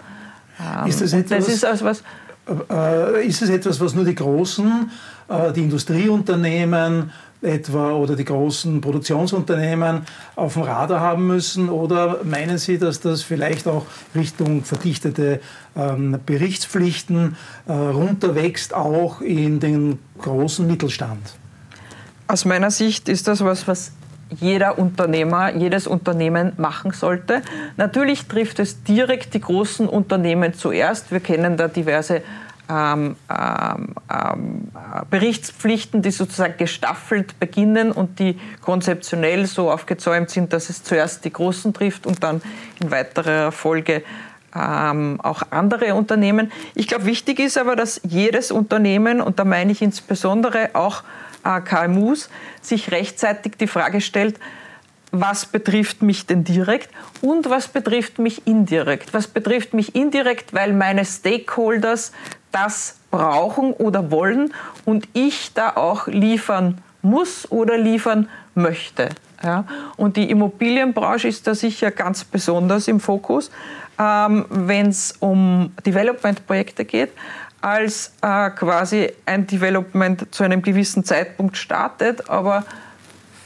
Ähm, 0.61 0.89
ist 0.89 1.01
das, 1.01 1.13
etwas, 1.13 1.47
das 1.47 1.55
ist 1.55 1.65
also 1.65 1.85
was, 1.85 2.03
äh, 2.71 3.27
ist 3.27 3.43
das 3.43 3.49
etwas, 3.49 3.81
was 3.81 3.95
nur 3.95 4.05
die 4.05 4.15
großen, 4.15 4.91
äh, 5.29 5.53
die 5.53 5.63
Industrieunternehmen 5.63 7.11
etwa 7.43 7.93
oder 7.93 8.17
die 8.17 8.25
großen 8.25 8.81
Produktionsunternehmen 8.81 10.03
auf 10.35 10.55
dem 10.55 10.63
Radar 10.63 11.01
haben 11.01 11.27
müssen? 11.27 11.69
Oder 11.69 12.25
meinen 12.25 12.59
Sie, 12.59 12.79
dass 12.79 13.01
das 13.01 13.23
vielleicht 13.23 13.69
auch 13.69 13.87
Richtung 14.15 14.65
verdichtete 14.65 15.41
ähm, 15.77 16.19
Berichtspflichten 16.25 17.37
äh, 17.67 17.73
runterwächst, 17.73 18.75
auch 18.75 19.21
in 19.21 19.61
den 19.61 19.99
großen 20.19 20.67
Mittelstand? 20.67 21.35
Aus 22.29 22.45
meiner 22.45 22.71
Sicht 22.71 23.09
ist 23.09 23.29
das 23.29 23.45
was, 23.45 23.69
was 23.69 23.93
jeder 24.41 24.79
Unternehmer, 24.79 25.55
jedes 25.55 25.87
Unternehmen 25.87 26.53
machen 26.57 26.91
sollte. 26.91 27.43
Natürlich 27.77 28.27
trifft 28.27 28.59
es 28.59 28.83
direkt 28.83 29.35
die 29.35 29.41
großen 29.41 29.89
Unternehmen 29.89 30.53
zuerst. 30.55 31.13
Wir 31.13 31.21
kennen 31.21 31.57
da 31.57 31.69
diverse 31.69 32.23
ähm, 32.69 33.15
ähm, 33.31 33.95
ähm, 34.13 34.69
Berichtspflichten, 35.09 36.03
die 36.03 36.11
sozusagen 36.11 36.57
gestaffelt 36.59 37.39
beginnen 37.39 37.93
und 37.93 38.19
die 38.19 38.41
konzeptionell 38.61 39.47
so 39.47 39.71
aufgezäumt 39.71 40.31
sind, 40.31 40.53
dass 40.53 40.69
es 40.69 40.83
zuerst 40.83 41.25
die 41.25 41.33
Großen 41.33 41.73
trifft 41.73 42.07
und 42.07 42.25
dann 42.25 42.43
in 42.81 42.91
weiterer 42.91 43.53
Folge 43.53 44.03
ähm, 44.57 45.21
auch 45.23 45.43
andere 45.51 45.95
Unternehmen. 45.95 46.51
Ich 46.75 46.89
glaube, 46.89 47.07
wichtig 47.07 47.39
ist 47.39 47.59
aber, 47.59 47.77
dass 47.77 48.01
jedes 48.05 48.51
Unternehmen, 48.51 49.21
und 49.21 49.39
da 49.39 49.45
meine 49.45 49.73
ich 49.73 49.83
insbesondere 49.83 50.71
auch 50.75 51.03
äh, 51.45 51.61
KMUs, 51.61 52.31
sich 52.63 52.91
rechtzeitig 52.91 53.57
die 53.59 53.67
Frage 53.67 54.01
stellt, 54.01 54.39
was 55.13 55.47
betrifft 55.47 56.03
mich 56.03 56.27
denn 56.27 56.45
direkt 56.45 56.91
und 57.23 57.49
was 57.49 57.69
betrifft 57.69 58.19
mich 58.19 58.47
indirekt. 58.47 59.15
Was 59.15 59.29
betrifft 59.29 59.73
mich 59.73 59.95
indirekt, 59.95 60.53
weil 60.53 60.73
meine 60.73 61.05
Stakeholders 61.05 62.13
das 62.53 62.97
brauchen 63.11 63.73
oder 63.73 64.11
wollen 64.11 64.53
und 64.85 65.09
ich 65.13 65.53
da 65.55 65.77
auch 65.77 66.07
liefern 66.07 66.79
muss 67.03 67.51
oder 67.51 67.79
liefern 67.79 68.29
möchte. 68.55 69.11
Ja? 69.43 69.65
Und 69.97 70.17
die 70.17 70.31
Immobilienbranche 70.31 71.29
ist 71.29 71.47
da 71.47 71.55
sicher 71.55 71.91
ganz 71.91 72.25
besonders 72.25 72.89
im 72.89 73.01
Fokus, 73.01 73.51
ähm, 73.99 74.47
wenn 74.51 74.89
es 74.89 75.13
um 75.21 75.73
Development-Projekte 75.85 76.85
geht, 76.85 77.13
als 77.61 78.13
äh, 78.23 78.51
quasi 78.51 79.11
ein 79.25 79.47
Development 79.47 80.33
zu 80.35 80.45
einem 80.45 80.63
gewissen 80.63 81.05
Zeitpunkt 81.05 81.57
startet, 81.57 82.29
aber 82.29 82.65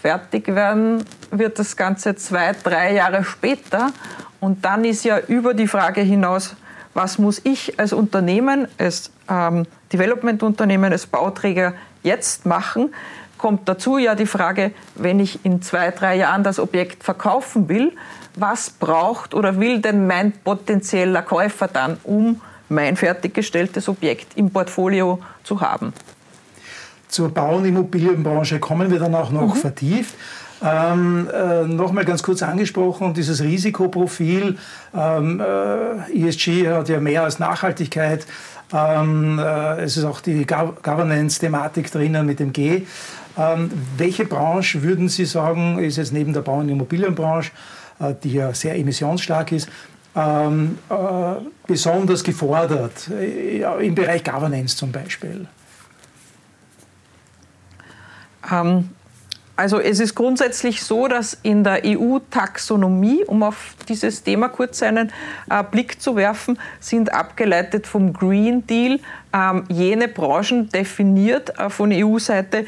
fertig 0.02 0.48
werden 0.48 1.04
wird 1.30 1.58
das 1.58 1.76
Ganze 1.76 2.16
zwei, 2.16 2.52
drei 2.52 2.94
Jahre 2.94 3.24
später. 3.24 3.92
Und 4.40 4.64
dann 4.64 4.84
ist 4.84 5.04
ja 5.04 5.18
über 5.18 5.54
die 5.54 5.68
Frage 5.68 6.00
hinaus, 6.00 6.56
was 6.94 7.18
muss 7.18 7.40
ich 7.44 7.78
als 7.78 7.92
Unternehmen, 7.92 8.66
als 8.78 9.10
ähm, 9.28 9.66
Development-Unternehmen, 9.92 10.92
als 10.92 11.06
Bauträger 11.06 11.74
jetzt 12.02 12.46
machen, 12.46 12.92
kommt 13.38 13.68
dazu 13.68 13.96
ja 13.96 14.14
die 14.14 14.26
Frage, 14.26 14.72
wenn 14.96 15.18
ich 15.20 15.44
in 15.44 15.62
zwei, 15.62 15.90
drei 15.92 16.16
Jahren 16.16 16.42
das 16.42 16.58
Objekt 16.58 17.04
verkaufen 17.04 17.68
will, 17.68 17.92
was 18.36 18.70
braucht 18.70 19.34
oder 19.34 19.58
will 19.58 19.80
denn 19.80 20.06
mein 20.06 20.32
potenzieller 20.32 21.22
Käufer 21.22 21.68
dann, 21.68 21.98
um 22.04 22.40
mein 22.68 22.96
fertiggestelltes 22.96 23.88
Objekt 23.88 24.36
im 24.36 24.50
Portfolio 24.50 25.18
zu 25.42 25.60
haben? 25.60 25.92
Zur 27.08 27.30
Bau- 27.30 27.56
und 27.56 27.64
Immobilienbranche 27.64 28.60
kommen 28.60 28.90
wir 28.90 29.00
dann 29.00 29.14
auch 29.14 29.30
noch 29.30 29.54
mhm. 29.54 29.58
vertieft. 29.58 30.14
Ähm, 30.62 31.28
äh, 31.32 31.64
Nochmal 31.64 32.04
ganz 32.04 32.22
kurz 32.22 32.42
angesprochen, 32.42 33.14
dieses 33.14 33.42
Risikoprofil. 33.42 34.58
Ähm, 34.94 35.40
äh, 35.40 36.28
ESG 36.28 36.68
hat 36.68 36.88
ja 36.88 37.00
mehr 37.00 37.24
als 37.24 37.38
Nachhaltigkeit. 37.38 38.26
Ähm, 38.72 39.38
äh, 39.38 39.80
es 39.82 39.96
ist 39.96 40.04
auch 40.04 40.20
die 40.20 40.46
Governance-Thematik 40.46 41.90
drinnen 41.90 42.26
mit 42.26 42.40
dem 42.40 42.52
G. 42.52 42.82
Ähm, 43.38 43.70
welche 43.96 44.24
Branche 44.24 44.82
würden 44.82 45.08
Sie 45.08 45.24
sagen, 45.24 45.78
ist 45.78 45.96
jetzt 45.96 46.12
neben 46.12 46.32
der 46.32 46.42
Bau- 46.42 46.58
und 46.58 46.68
Immobilienbranche, 46.68 47.52
die 48.22 48.32
ja 48.32 48.54
sehr 48.54 48.76
emissionsstark 48.76 49.52
ist, 49.52 49.68
ähm, 50.16 50.78
äh, 50.88 50.94
besonders 51.66 52.24
gefordert, 52.24 53.08
äh, 53.08 53.62
im 53.86 53.94
Bereich 53.94 54.24
Governance 54.24 54.76
zum 54.76 54.90
Beispiel? 54.90 55.46
Ähm, 58.50 58.90
also 59.56 59.78
es 59.78 60.00
ist 60.00 60.14
grundsätzlich 60.14 60.82
so, 60.82 61.06
dass 61.06 61.36
in 61.42 61.64
der 61.64 61.82
EU-Taxonomie, 61.84 63.24
um 63.24 63.42
auf 63.42 63.74
dieses 63.88 64.22
Thema 64.22 64.48
kurz 64.48 64.82
einen 64.82 65.12
äh, 65.50 65.62
Blick 65.62 66.00
zu 66.00 66.16
werfen, 66.16 66.58
sind 66.80 67.12
abgeleitet 67.12 67.86
vom 67.86 68.14
Green 68.14 68.66
Deal 68.66 68.98
ähm, 69.34 69.64
jene 69.68 70.08
Branchen 70.08 70.70
definiert 70.70 71.58
äh, 71.58 71.68
von 71.68 71.92
EU-Seite, 71.92 72.64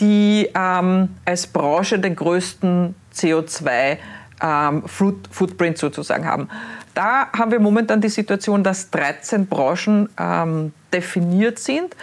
die 0.00 0.50
ähm, 0.54 1.08
als 1.24 1.46
Branche 1.46 1.98
den 1.98 2.14
größten 2.14 2.94
CO2 3.14 3.96
ähm, 4.42 4.82
Footprint 4.86 5.78
sozusagen 5.78 6.26
haben. 6.26 6.48
Da 6.94 7.28
haben 7.32 7.50
wir 7.50 7.60
momentan 7.60 8.00
die 8.00 8.08
Situation, 8.08 8.62
dass 8.62 8.90
13 8.90 9.46
Branchen 9.46 10.08
ähm, 10.18 10.72
definiert 10.92 11.58
sind 11.58 11.94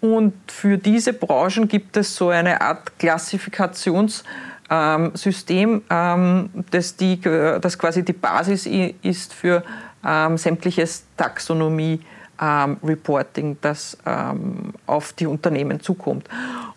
und 0.00 0.34
für 0.50 0.78
diese 0.78 1.12
Branchen 1.12 1.68
gibt 1.68 1.96
es 1.96 2.16
so 2.16 2.30
eine 2.30 2.60
Art 2.60 2.98
Klassifikationssystem, 2.98 5.82
ähm, 5.90 6.50
das, 6.70 6.96
die, 6.96 7.20
das 7.20 7.78
quasi 7.78 8.04
die 8.04 8.14
Basis 8.14 8.66
ist 9.02 9.34
für 9.34 9.62
ähm, 10.04 10.36
sämtliches 10.38 11.04
Taxonomie-Reporting, 11.18 13.58
das 13.60 13.98
ähm, 14.06 14.72
auf 14.86 15.12
die 15.12 15.26
Unternehmen 15.26 15.80
zukommt. 15.80 16.26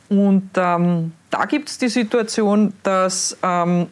Und 0.10 0.50
ähm, 0.58 1.14
da 1.30 1.46
gibt 1.46 1.70
es 1.70 1.78
die 1.78 1.88
Situation, 1.88 2.74
dass 2.84 3.38
ähm, 3.42 3.88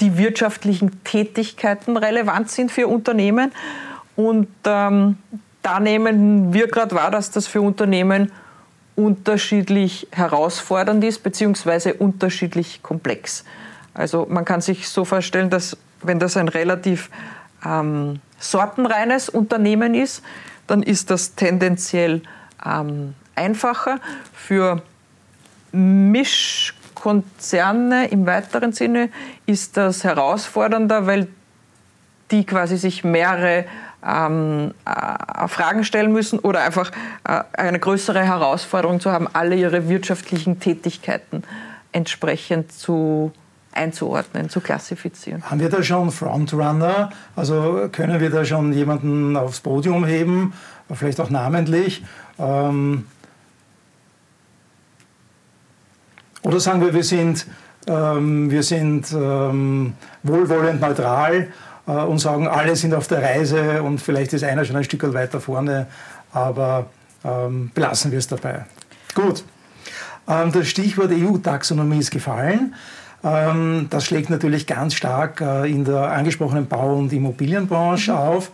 die 0.00 0.16
wirtschaftlichen 0.18 1.02
Tätigkeiten 1.04 1.96
relevant 1.96 2.50
sind 2.50 2.72
für 2.72 2.88
Unternehmen. 2.88 3.52
Und 4.16 4.48
ähm, 4.64 5.18
da 5.62 5.80
nehmen 5.80 6.52
wir 6.52 6.68
gerade 6.68 6.94
wahr, 6.94 7.10
dass 7.10 7.30
das 7.30 7.46
für 7.46 7.60
Unternehmen 7.60 8.32
unterschiedlich 8.96 10.08
herausfordernd 10.12 11.04
ist, 11.04 11.22
beziehungsweise 11.22 11.94
unterschiedlich 11.94 12.82
komplex. 12.82 13.44
Also 13.94 14.26
man 14.28 14.44
kann 14.44 14.60
sich 14.60 14.88
so 14.88 15.04
vorstellen, 15.04 15.50
dass 15.50 15.76
wenn 16.02 16.18
das 16.18 16.36
ein 16.36 16.48
relativ 16.48 17.10
ähm, 17.64 18.20
sortenreines 18.38 19.28
Unternehmen 19.28 19.94
ist, 19.94 20.22
dann 20.66 20.82
ist 20.82 21.10
das 21.10 21.34
tendenziell 21.34 22.22
ähm, 22.64 23.14
einfacher. 23.34 24.00
Für 24.32 24.82
Mischkonzerne 27.00 28.08
im 28.08 28.26
weiteren 28.26 28.72
Sinne 28.72 29.08
ist 29.46 29.76
das 29.76 30.04
herausfordernder, 30.04 31.06
weil 31.06 31.28
die 32.30 32.44
quasi 32.44 32.76
sich 32.76 33.04
mehrere 33.04 33.64
ähm, 34.06 34.72
äh, 34.84 35.48
Fragen 35.48 35.84
stellen 35.84 36.12
müssen 36.12 36.38
oder 36.38 36.62
einfach 36.62 36.90
äh, 37.24 37.42
eine 37.54 37.78
größere 37.78 38.22
Herausforderung 38.22 39.00
zu 39.00 39.10
haben, 39.10 39.28
alle 39.32 39.56
ihre 39.56 39.88
wirtschaftlichen 39.88 40.60
Tätigkeiten 40.60 41.42
entsprechend 41.92 42.72
zu 42.72 43.32
einzuordnen, 43.72 44.48
zu 44.48 44.60
klassifizieren. 44.60 45.42
Haben 45.48 45.60
wir 45.60 45.70
da 45.70 45.82
schon 45.82 46.10
Frontrunner? 46.10 47.10
Also 47.36 47.88
können 47.92 48.20
wir 48.20 48.30
da 48.30 48.44
schon 48.44 48.72
jemanden 48.72 49.36
aufs 49.36 49.60
Podium 49.60 50.04
heben, 50.04 50.52
vielleicht 50.92 51.20
auch 51.20 51.30
namentlich? 51.30 52.04
Ähm 52.38 53.06
oder 56.42 56.60
sagen 56.60 56.80
wir, 56.80 56.94
wir 56.94 57.04
sind, 57.04 57.46
ähm, 57.86 58.50
wir 58.50 58.62
sind 58.62 59.12
ähm, 59.12 59.94
wohlwollend 60.22 60.80
neutral 60.80 61.48
äh, 61.86 61.92
und 61.92 62.18
sagen, 62.18 62.48
alle 62.48 62.76
sind 62.76 62.94
auf 62.94 63.08
der 63.08 63.22
Reise 63.22 63.82
und 63.82 64.00
vielleicht 64.00 64.32
ist 64.32 64.44
einer 64.44 64.64
schon 64.64 64.76
ein 64.76 64.84
Stück 64.84 65.12
weiter 65.12 65.40
vorne, 65.40 65.86
aber 66.32 66.86
ähm, 67.24 67.70
belassen 67.74 68.10
wir 68.10 68.18
es 68.18 68.28
dabei. 68.28 68.64
Gut. 69.14 69.44
Ähm, 70.28 70.52
das 70.52 70.68
Stichwort 70.68 71.10
EU-Taxonomie 71.12 71.98
ist 71.98 72.10
gefallen. 72.10 72.74
Ähm, 73.22 73.88
das 73.90 74.06
schlägt 74.06 74.30
natürlich 74.30 74.66
ganz 74.66 74.94
stark 74.94 75.40
äh, 75.40 75.70
in 75.70 75.84
der 75.84 76.10
angesprochenen 76.12 76.66
Bau- 76.66 76.96
und 76.96 77.12
Immobilienbranche 77.12 78.12
mhm. 78.12 78.18
auf. 78.18 78.50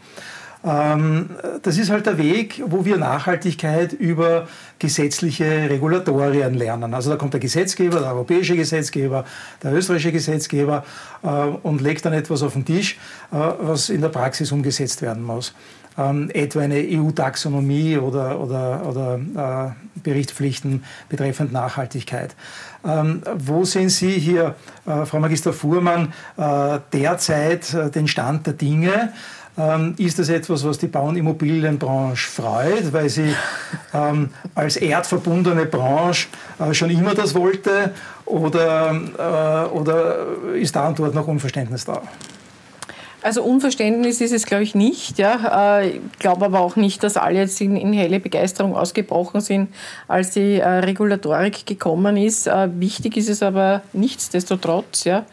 Ähm, 0.66 1.30
das 1.62 1.78
ist 1.78 1.90
halt 1.90 2.06
der 2.06 2.18
Weg, 2.18 2.60
wo 2.66 2.84
wir 2.84 2.96
Nachhaltigkeit 2.96 3.92
über 3.92 4.48
gesetzliche 4.80 5.70
Regulatorien 5.70 6.54
lernen. 6.54 6.92
Also 6.92 7.10
da 7.10 7.16
kommt 7.16 7.34
der 7.34 7.40
Gesetzgeber, 7.40 8.00
der 8.00 8.12
europäische 8.12 8.56
Gesetzgeber, 8.56 9.24
der 9.62 9.72
österreichische 9.72 10.12
Gesetzgeber 10.12 10.84
äh, 11.22 11.28
und 11.28 11.80
legt 11.80 12.04
dann 12.04 12.12
etwas 12.12 12.42
auf 12.42 12.54
den 12.54 12.64
Tisch, 12.64 12.98
äh, 13.30 13.36
was 13.36 13.90
in 13.90 14.00
der 14.00 14.08
Praxis 14.08 14.50
umgesetzt 14.50 15.02
werden 15.02 15.22
muss. 15.22 15.54
Ähm, 15.98 16.30
etwa 16.34 16.60
eine 16.60 16.76
EU-Taxonomie 16.76 17.96
oder, 17.96 18.38
oder, 18.38 18.86
oder 18.86 19.74
äh, 19.94 20.00
Berichtspflichten 20.00 20.84
betreffend 21.08 21.52
Nachhaltigkeit. 21.52 22.34
Ähm, 22.84 23.22
wo 23.34 23.64
sehen 23.64 23.88
Sie 23.88 24.18
hier, 24.18 24.56
äh, 24.84 25.06
Frau 25.06 25.20
Magister 25.20 25.52
Fuhrmann, 25.52 26.12
äh, 26.36 26.80
derzeit 26.92 27.72
äh, 27.72 27.90
den 27.90 28.08
Stand 28.08 28.46
der 28.46 28.54
Dinge? 28.54 29.12
Ähm, 29.58 29.94
ist 29.98 30.18
das 30.18 30.28
etwas, 30.28 30.64
was 30.64 30.78
die 30.78 30.86
Bau- 30.86 31.08
und 31.08 31.16
Immobilienbranche 31.16 32.28
freut, 32.28 32.92
weil 32.92 33.08
sie 33.08 33.34
ähm, 33.94 34.30
als 34.54 34.76
erdverbundene 34.76 35.66
Branche 35.66 36.28
äh, 36.58 36.74
schon 36.74 36.90
immer 36.90 37.14
das 37.14 37.34
wollte 37.34 37.92
oder, 38.24 38.94
äh, 39.18 39.74
oder 39.74 40.26
ist 40.54 40.76
da 40.76 40.88
und 40.88 40.98
dort 40.98 41.14
noch 41.14 41.26
Unverständnis 41.26 41.84
da? 41.84 42.02
Also 43.26 43.42
Unverständnis 43.42 44.20
ist 44.20 44.30
es, 44.30 44.46
glaube 44.46 44.62
ich, 44.62 44.76
nicht. 44.76 45.18
Ja. 45.18 45.80
Äh, 45.80 45.88
ich 45.88 46.00
glaube 46.20 46.44
aber 46.44 46.60
auch 46.60 46.76
nicht, 46.76 47.02
dass 47.02 47.16
alle 47.16 47.40
jetzt 47.40 47.60
in, 47.60 47.76
in 47.76 47.92
helle 47.92 48.20
Begeisterung 48.20 48.76
ausgebrochen 48.76 49.40
sind, 49.40 49.74
als 50.06 50.30
die 50.30 50.60
äh, 50.60 50.68
Regulatorik 50.68 51.66
gekommen 51.66 52.16
ist. 52.16 52.46
Äh, 52.46 52.68
wichtig 52.78 53.16
ist 53.16 53.28
es 53.28 53.42
aber 53.42 53.82
nichtsdestotrotz. 53.92 55.02
Ja. 55.02 55.26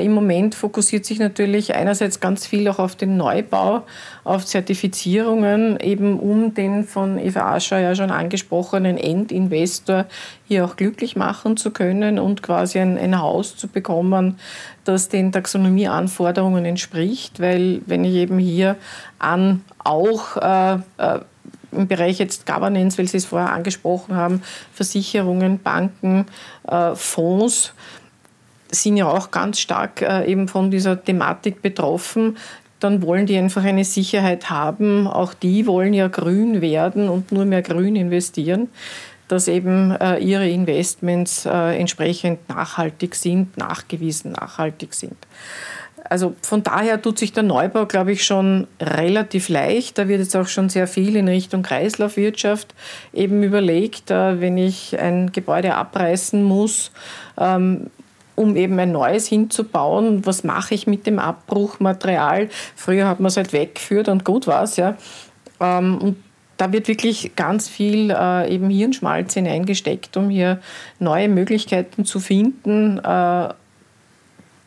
Im 0.00 0.12
Moment 0.12 0.54
fokussiert 0.54 1.06
sich 1.06 1.18
natürlich 1.18 1.74
einerseits 1.74 2.20
ganz 2.20 2.46
viel 2.46 2.68
auch 2.68 2.78
auf 2.78 2.94
den 2.94 3.16
Neubau, 3.16 3.82
auf 4.22 4.46
Zertifizierungen, 4.46 5.80
eben 5.80 6.20
um 6.20 6.54
den 6.54 6.84
von 6.84 7.18
Eva 7.18 7.54
Ascher 7.54 7.80
ja 7.80 7.94
schon 7.96 8.12
angesprochenen 8.12 8.96
Endinvestor 8.96 10.06
hier 10.52 10.64
auch 10.64 10.76
glücklich 10.76 11.16
machen 11.16 11.56
zu 11.56 11.70
können 11.70 12.18
und 12.18 12.42
quasi 12.42 12.78
ein, 12.78 12.98
ein 12.98 13.18
Haus 13.18 13.56
zu 13.56 13.68
bekommen, 13.68 14.38
das 14.84 15.08
den 15.08 15.32
Taxonomieanforderungen 15.32 16.64
entspricht, 16.64 17.40
weil 17.40 17.80
wenn 17.86 18.04
ich 18.04 18.14
eben 18.14 18.38
hier 18.38 18.76
an 19.18 19.64
auch 19.78 20.36
äh, 20.36 20.74
äh, 20.98 21.20
im 21.72 21.88
Bereich 21.88 22.18
jetzt 22.18 22.46
Governance, 22.46 22.98
weil 22.98 23.08
Sie 23.08 23.16
es 23.16 23.24
vorher 23.24 23.52
angesprochen 23.52 24.14
haben, 24.14 24.42
Versicherungen, 24.74 25.58
Banken, 25.58 26.26
äh, 26.68 26.94
Fonds, 26.94 27.72
sind 28.70 28.96
ja 28.96 29.06
auch 29.06 29.30
ganz 29.30 29.58
stark 29.58 30.02
äh, 30.02 30.30
eben 30.30 30.48
von 30.48 30.70
dieser 30.70 31.02
Thematik 31.02 31.62
betroffen. 31.62 32.36
Dann 32.80 33.02
wollen 33.02 33.26
die 33.26 33.36
einfach 33.36 33.64
eine 33.64 33.84
Sicherheit 33.84 34.50
haben. 34.50 35.06
Auch 35.06 35.34
die 35.34 35.66
wollen 35.66 35.94
ja 35.94 36.08
grün 36.08 36.60
werden 36.60 37.08
und 37.08 37.32
nur 37.32 37.44
mehr 37.44 37.62
grün 37.62 37.96
investieren 37.96 38.68
dass 39.32 39.48
eben 39.48 39.92
äh, 39.92 40.18
ihre 40.18 40.46
Investments 40.46 41.46
äh, 41.46 41.78
entsprechend 41.78 42.46
nachhaltig 42.50 43.14
sind, 43.14 43.56
nachgewiesen 43.56 44.32
nachhaltig 44.32 44.92
sind. 44.92 45.16
Also 46.04 46.34
von 46.42 46.62
daher 46.62 47.00
tut 47.00 47.18
sich 47.18 47.32
der 47.32 47.42
Neubau, 47.42 47.86
glaube 47.86 48.12
ich, 48.12 48.24
schon 48.24 48.66
relativ 48.78 49.48
leicht. 49.48 49.96
Da 49.96 50.06
wird 50.06 50.20
jetzt 50.20 50.36
auch 50.36 50.48
schon 50.48 50.68
sehr 50.68 50.86
viel 50.86 51.16
in 51.16 51.28
Richtung 51.28 51.62
Kreislaufwirtschaft 51.62 52.74
eben 53.14 53.42
überlegt, 53.42 54.10
äh, 54.10 54.38
wenn 54.38 54.58
ich 54.58 55.00
ein 55.00 55.32
Gebäude 55.32 55.76
abreißen 55.76 56.42
muss, 56.42 56.90
ähm, 57.38 57.86
um 58.34 58.54
eben 58.56 58.78
ein 58.78 58.92
neues 58.92 59.28
hinzubauen. 59.28 60.26
Was 60.26 60.44
mache 60.44 60.74
ich 60.74 60.86
mit 60.86 61.06
dem 61.06 61.18
Abbruchmaterial? 61.18 62.50
Früher 62.76 63.08
hat 63.08 63.18
man 63.18 63.28
es 63.28 63.38
halt 63.38 63.54
weggeführt 63.54 64.08
und 64.08 64.26
gut 64.26 64.46
war 64.46 64.64
es. 64.64 64.76
Ja. 64.76 64.98
Ähm, 65.58 65.96
und 65.96 66.16
da 66.62 66.70
wird 66.70 66.86
wirklich 66.86 67.34
ganz 67.34 67.68
viel 67.68 68.12
äh, 68.12 68.48
eben 68.48 68.70
Hirnschmalz 68.70 69.34
hineingesteckt, 69.34 70.16
um 70.16 70.30
hier 70.30 70.60
neue 71.00 71.28
Möglichkeiten 71.28 72.04
zu 72.04 72.20
finden, 72.20 72.98
äh, 72.98 73.48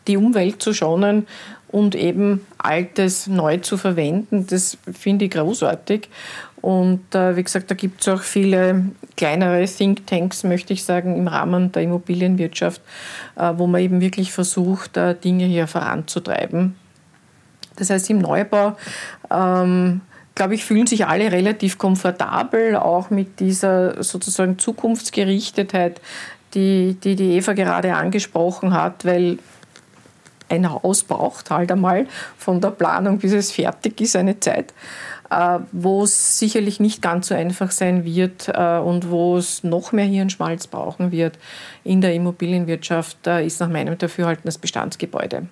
die 0.05 0.17
Umwelt 0.17 0.61
zu 0.61 0.73
schonen 0.73 1.25
und 1.69 1.95
eben 1.95 2.45
Altes 2.57 3.27
neu 3.27 3.59
zu 3.59 3.77
verwenden. 3.77 4.45
Das 4.45 4.77
finde 4.91 5.23
ich 5.23 5.31
großartig. 5.31 6.09
Und 6.59 7.15
äh, 7.15 7.37
wie 7.37 7.43
gesagt, 7.43 7.71
da 7.71 7.75
gibt 7.75 8.01
es 8.01 8.09
auch 8.09 8.23
viele 8.23 8.87
kleinere 9.15 9.63
Thinktanks, 9.63 10.43
möchte 10.43 10.73
ich 10.73 10.83
sagen, 10.83 11.15
im 11.15 11.29
Rahmen 11.29 11.71
der 11.71 11.83
Immobilienwirtschaft, 11.83 12.81
äh, 13.37 13.53
wo 13.55 13.67
man 13.67 13.79
eben 13.79 14.01
wirklich 14.01 14.33
versucht, 14.33 14.97
äh, 14.97 15.15
Dinge 15.15 15.45
hier 15.45 15.67
voranzutreiben. 15.67 16.75
Das 17.77 17.89
heißt, 17.89 18.09
im 18.09 18.19
Neubau 18.19 18.75
ähm, 19.31 20.01
glaube 20.35 20.55
ich, 20.55 20.65
fühlen 20.65 20.85
sich 20.85 21.07
alle 21.07 21.31
relativ 21.31 21.77
komfortabel, 21.77 22.75
auch 22.75 23.09
mit 23.09 23.39
dieser 23.39 24.03
sozusagen 24.03 24.59
Zukunftsgerichtetheit, 24.59 26.01
die 26.53 26.97
die, 27.03 27.15
die 27.15 27.37
Eva 27.37 27.53
gerade 27.53 27.95
angesprochen 27.95 28.73
hat, 28.73 29.05
weil 29.05 29.39
ein 30.49 30.69
Haus 30.69 31.03
braucht 31.03 31.49
halt 31.49 31.71
einmal 31.71 32.07
von 32.37 32.61
der 32.61 32.69
Planung, 32.69 33.17
bis 33.17 33.33
es 33.33 33.51
fertig 33.51 33.99
ist, 34.01 34.15
eine 34.15 34.39
Zeit, 34.39 34.73
äh, 35.31 35.59
wo 35.71 36.03
es 36.03 36.37
sicherlich 36.37 36.79
nicht 36.79 37.01
ganz 37.01 37.27
so 37.27 37.35
einfach 37.35 37.71
sein 37.71 38.05
wird 38.05 38.49
äh, 38.49 38.77
und 38.77 39.09
wo 39.09 39.37
es 39.37 39.63
noch 39.63 39.91
mehr 39.91 40.05
Hirnschmalz 40.05 40.67
brauchen 40.67 41.11
wird 41.11 41.39
in 41.83 42.01
der 42.01 42.13
Immobilienwirtschaft, 42.13 43.25
ist 43.25 43.59
nach 43.59 43.69
meinem 43.69 43.97
Dafürhalten 43.97 44.43
das 44.45 44.57
Bestandsgebäude. 44.57 45.47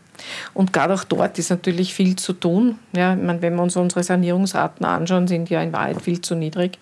Und 0.54 0.74
gerade 0.74 0.94
auch 0.94 1.04
dort 1.04 1.40
ist 1.40 1.50
natürlich 1.50 1.94
viel 1.94 2.16
zu 2.16 2.34
tun. 2.34 2.80
Ja, 2.96 3.14
ich 3.14 3.22
meine, 3.22 3.42
wenn 3.42 3.56
wir 3.56 3.64
uns 3.64 3.76
unsere 3.76 4.04
Sanierungsraten 4.04 4.86
anschauen, 4.86 5.28
sind 5.28 5.50
ja 5.50 5.62
in 5.62 5.74
Wahrheit 5.74 6.02
viel 6.02 6.22
zu 6.22 6.36
niedrig. 6.36 6.80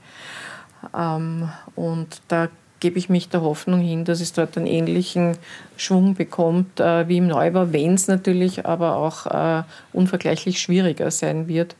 Ähm, 0.97 1.49
und 1.75 2.21
da 2.27 2.49
gebe 2.79 2.97
ich 2.97 3.09
mich 3.09 3.29
der 3.29 3.41
Hoffnung 3.41 3.79
hin, 3.79 4.05
dass 4.05 4.21
es 4.21 4.33
dort 4.33 4.57
einen 4.57 4.67
ähnlichen 4.67 5.37
Schwung 5.77 6.15
bekommt 6.15 6.79
äh, 6.79 7.07
wie 7.07 7.17
im 7.17 7.27
Neubau, 7.27 7.71
wenn 7.71 7.93
es 7.93 8.07
natürlich 8.07 8.65
aber 8.65 8.95
auch 8.95 9.27
äh, 9.27 9.63
unvergleichlich 9.93 10.59
schwieriger 10.59 11.11
sein 11.11 11.47
wird 11.47 11.75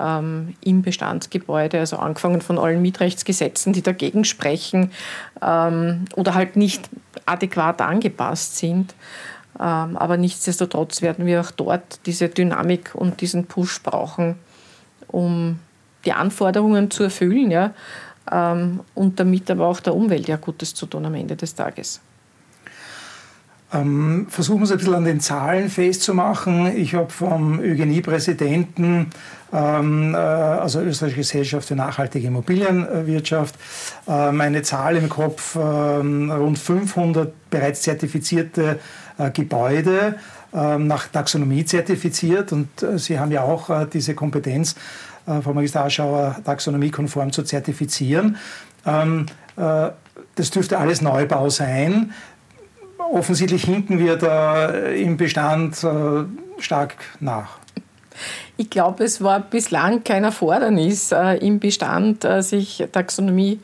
ähm, 0.00 0.54
im 0.62 0.82
Bestandsgebäude, 0.82 1.78
also 1.78 1.96
angefangen 1.96 2.40
von 2.40 2.58
allen 2.58 2.82
Mietrechtsgesetzen, 2.82 3.72
die 3.72 3.82
dagegen 3.82 4.24
sprechen 4.24 4.90
ähm, 5.40 6.06
oder 6.16 6.34
halt 6.34 6.56
nicht 6.56 6.88
adäquat 7.26 7.80
angepasst 7.80 8.56
sind. 8.56 8.94
Ähm, 9.58 9.96
aber 9.96 10.16
nichtsdestotrotz 10.16 11.02
werden 11.02 11.26
wir 11.26 11.40
auch 11.40 11.50
dort 11.50 12.00
diese 12.06 12.28
Dynamik 12.28 12.94
und 12.94 13.20
diesen 13.20 13.46
Push 13.46 13.82
brauchen, 13.82 14.36
um 15.08 15.58
die 16.04 16.12
Anforderungen 16.12 16.90
zu 16.90 17.04
erfüllen. 17.04 17.50
Ja 17.50 17.72
ähm, 18.30 18.80
und 18.94 19.18
damit 19.18 19.50
aber 19.50 19.66
auch 19.66 19.80
der 19.80 19.94
Umwelt 19.94 20.28
ja 20.28 20.36
Gutes 20.36 20.74
zu 20.74 20.86
tun 20.86 21.06
am 21.06 21.14
Ende 21.14 21.36
des 21.36 21.54
Tages. 21.54 22.00
Ähm, 23.74 24.26
versuchen 24.28 24.60
wir 24.60 24.64
es 24.64 24.72
ein 24.72 24.78
bisschen 24.78 24.94
an 24.94 25.04
den 25.04 25.20
Zahlen 25.20 25.70
festzumachen. 25.70 26.76
Ich 26.76 26.94
habe 26.94 27.08
vom 27.08 27.58
Eugenie-Präsidenten, 27.58 29.10
ähm, 29.50 30.14
äh, 30.14 30.18
also 30.18 30.82
Österreichische 30.82 31.20
Gesellschaft 31.20 31.68
für 31.68 31.74
nachhaltige 31.74 32.26
Immobilienwirtschaft, 32.26 33.54
ähm, 34.06 34.42
eine 34.42 34.60
Zahl 34.62 34.96
im 34.96 35.08
Kopf, 35.08 35.56
rund 35.56 36.58
500 36.58 37.32
bereits 37.48 37.80
zertifizierte 37.82 38.72
äh, 38.72 38.76
Gebäude 39.32 40.16
ähm, 40.54 40.86
nach 40.86 41.08
Taxonomie 41.08 41.64
zertifiziert. 41.64 42.52
Und 42.52 42.82
äh, 42.82 42.98
Sie 42.98 43.18
haben 43.18 43.32
ja 43.32 43.42
auch 43.42 43.70
äh, 43.70 43.86
diese 43.90 44.14
Kompetenz, 44.14 44.74
äh, 45.26 45.40
Frau 45.40 45.54
Magister 45.54 45.84
Aschauer, 45.84 46.36
taxonomiekonform 46.44 47.32
zu 47.32 47.42
zertifizieren. 47.42 48.36
Ähm, 48.84 49.26
äh, 49.56 49.90
das 50.34 50.50
dürfte 50.50 50.78
alles 50.78 51.00
Neubau 51.00 51.48
sein. 51.48 52.12
Offensichtlich 52.98 53.64
hinken 53.64 53.98
wir 53.98 54.16
da 54.16 54.68
im 54.68 55.16
Bestand 55.16 55.82
äh, 55.84 56.24
stark 56.60 56.96
nach. 57.20 57.58
Ich 58.58 58.68
glaube, 58.68 59.04
es 59.04 59.22
war 59.22 59.40
bislang 59.40 60.04
kein 60.04 60.24
Erfordernis 60.24 61.12
im 61.40 61.58
Bestand, 61.58 62.26
sich 62.40 62.84
Taxonomie 62.92 63.58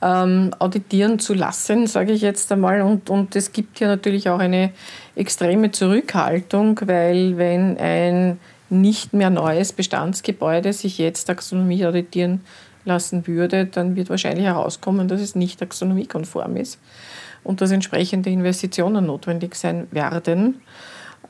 ähm, 0.00 0.52
auditieren 0.58 1.18
zu 1.18 1.34
lassen, 1.34 1.86
sage 1.86 2.12
ich 2.12 2.22
jetzt 2.22 2.50
einmal. 2.52 2.82
Und, 2.82 3.10
und 3.10 3.34
es 3.36 3.52
gibt 3.52 3.78
hier 3.78 3.88
natürlich 3.88 4.28
auch 4.28 4.38
eine 4.38 4.70
extreme 5.16 5.70
Zurückhaltung, 5.70 6.80
weil 6.84 7.36
wenn 7.36 7.76
ein 7.78 8.38
nicht 8.70 9.12
mehr 9.12 9.30
neues 9.30 9.72
Bestandsgebäude 9.72 10.72
sich 10.72 10.98
jetzt 10.98 11.24
Taxonomie 11.24 11.86
auditieren 11.86 12.42
lassen 12.84 13.26
würde, 13.26 13.66
dann 13.66 13.96
wird 13.96 14.10
wahrscheinlich 14.10 14.46
herauskommen, 14.46 15.08
dass 15.08 15.20
es 15.20 15.34
nicht 15.34 15.58
taxonomiekonform 15.58 16.56
ist 16.56 16.78
und 17.44 17.60
dass 17.60 17.70
entsprechende 17.70 18.30
Investitionen 18.30 19.06
notwendig 19.06 19.54
sein 19.54 19.88
werden. 19.90 20.60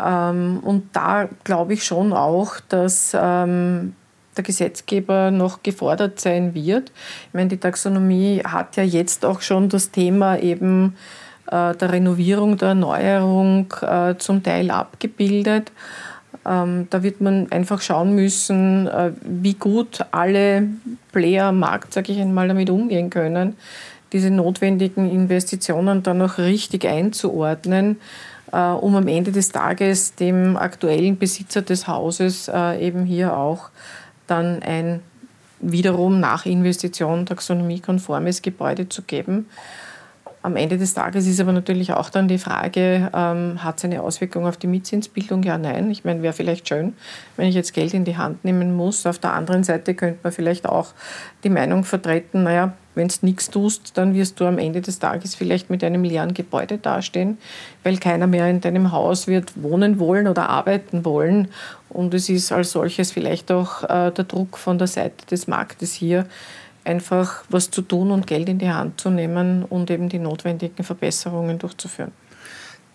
Ähm, 0.01 0.61
und 0.63 0.89
da 0.95 1.29
glaube 1.45 1.75
ich 1.75 1.85
schon 1.85 2.13
auch, 2.13 2.61
dass 2.69 3.13
ähm, 3.15 3.95
der 4.39 4.45
Gesetzgeber 4.45 5.31
noch 5.31 5.63
gefordert 5.63 6.21
sein 6.21 6.55
wird. 6.55 6.91
Ich 7.27 7.35
meine, 7.35 7.49
die 7.49 7.59
Taxonomie 7.59 8.43
hat 8.45 8.77
ja 8.77 8.85
jetzt 8.85 9.25
auch 9.25 9.43
schon 9.43 9.69
das 9.69 9.91
Thema 9.91 10.39
eben 10.39 10.97
äh, 11.51 11.75
der 11.75 11.93
Renovierung, 11.93 12.57
der 12.57 12.69
Erneuerung 12.69 13.73
äh, 13.83 14.15
zum 14.17 14.43
Teil 14.43 14.71
abgebildet. 14.71 15.73
Ähm, 16.47 16.87
da 16.91 17.03
wird 17.03 17.21
man 17.21 17.51
einfach 17.51 17.81
schauen 17.81 18.15
müssen, 18.15 18.87
äh, 18.87 19.13
wie 19.23 19.55
gut 19.55 20.05
alle 20.11 20.69
Player 21.13 21.47
am 21.47 21.59
Markt, 21.59 21.93
sage 21.93 22.13
ich 22.13 22.21
einmal, 22.21 22.49
damit 22.49 22.71
umgehen 22.71 23.11
können, 23.11 23.57
diese 24.13 24.31
notwendigen 24.31 25.11
Investitionen 25.11 26.03
dann 26.03 26.23
auch 26.23 26.39
richtig 26.39 26.87
einzuordnen, 26.87 27.99
äh, 28.53 28.59
um 28.59 28.97
am 28.97 29.09
Ende 29.09 29.33
des 29.33 29.51
Tages 29.51 30.15
dem 30.15 30.57
aktuellen 30.57 31.19
Besitzer 31.19 31.63
des 31.63 31.87
Hauses 31.87 32.49
äh, 32.49 32.87
eben 32.87 33.05
hier 33.05 33.37
auch 33.37 33.71
dann 34.31 34.63
ein 34.63 35.01
wiederum 35.61 36.21
nach 36.21 36.47
Investition 36.47 37.27
taxonomiekonformes 37.27 38.43
Gebäude 38.43 38.89
zu 38.89 39.03
geben. 39.03 39.47
Am 40.41 40.55
Ende 40.55 40.79
des 40.79 40.95
Tages 40.95 41.27
ist 41.27 41.41
aber 41.41 41.53
natürlich 41.53 41.93
auch 41.93 42.11
dann 42.11 42.29
die 42.29 42.39
Frage, 42.39 43.11
ähm, 43.13 43.63
hat 43.63 43.79
es 43.79 43.85
eine 43.85 44.03
Auswirkung 44.03 44.47
auf 44.47 44.57
die 44.57 44.69
Mietzinsbildung? 44.69 45.43
Ja, 45.43 45.59
nein. 45.59 45.91
Ich 45.91 46.05
meine, 46.05 46.23
wäre 46.23 46.33
vielleicht 46.33 46.69
schön, 46.69 46.95
wenn 47.37 47.49
ich 47.49 47.57
jetzt 47.57 47.75
Geld 47.75 47.93
in 47.93 48.05
die 48.05 48.17
Hand 48.17 48.45
nehmen 48.45 48.77
muss. 48.77 49.05
Auf 49.05 49.19
der 49.19 49.33
anderen 49.33 49.65
Seite 49.65 49.95
könnte 49.95 50.21
man 50.23 50.33
vielleicht 50.33 50.69
auch 50.69 50.95
die 51.43 51.51
Meinung 51.51 51.83
vertreten, 51.83 52.45
naja, 52.45 52.73
wenn 52.99 53.09
du 53.09 53.15
nichts 53.23 53.51
tust, 53.51 53.97
dann 53.97 54.15
wirst 54.15 54.41
du 54.41 54.45
am 54.45 54.59
Ende 54.59 54.81
des 54.81 54.99
Tages 54.99 55.35
vielleicht 55.35 55.71
mit 55.71 55.85
einem 55.85 56.03
leeren 56.03 56.35
Gebäude 56.35 56.79
dastehen, 56.79 57.39
weil 57.85 57.99
keiner 57.99 58.27
mehr 58.27 58.49
in 58.49 58.61
deinem 58.61 58.91
Haus 58.93 59.27
wird 59.27 59.63
wohnen 59.63 59.99
wollen 59.99 60.27
oder 60.29 60.49
arbeiten 60.49 61.05
wollen. 61.05 61.49
Und 61.91 62.15
es 62.15 62.29
ist 62.29 62.53
als 62.53 62.73
solches 62.73 63.13
vielleicht 63.13 63.51
auch 63.51 63.83
äh, 63.85 64.11
der 64.11 64.25
Druck 64.25 64.59
von 64.59 64.79
der 64.79 64.87
Seite 64.87 65.27
des 65.27 65.47
Marktes 65.47 65.93
hier, 65.93 66.27
einfach 66.85 67.45
was 67.49 67.71
zu 67.71 67.83
tun 67.83 68.11
und 68.11 68.27
Geld 68.27 68.49
in 68.49 68.59
die 68.59 68.71
Hand 68.71 69.01
zu 69.01 69.11
nehmen 69.11 69.65
und 69.65 69.91
eben 69.91 70.09
die 70.09 70.19
notwendigen 70.19 70.85
Verbesserungen 70.85 71.59
durchzuführen. 71.59 72.13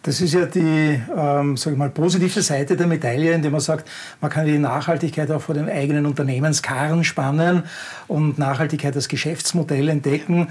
Das 0.03 0.19
ist 0.19 0.33
ja 0.33 0.45
die 0.45 1.01
ähm, 1.15 1.55
sag 1.55 1.71
ich 1.71 1.79
mal, 1.79 1.89
positive 1.89 2.41
Seite 2.41 2.75
der 2.75 2.87
Medaille, 2.87 3.31
indem 3.31 3.53
man 3.53 3.61
sagt, 3.61 3.89
man 4.19 4.29
kann 4.29 4.45
die 4.45 4.57
Nachhaltigkeit 4.57 5.31
auch 5.31 5.41
vor 5.41 5.55
dem 5.55 5.69
eigenen 5.69 6.05
Unternehmenskarren 6.05 7.05
spannen 7.05 7.63
und 8.09 8.37
Nachhaltigkeit 8.37 8.93
als 8.97 9.07
Geschäftsmodell 9.07 9.87
entdecken. 9.87 10.49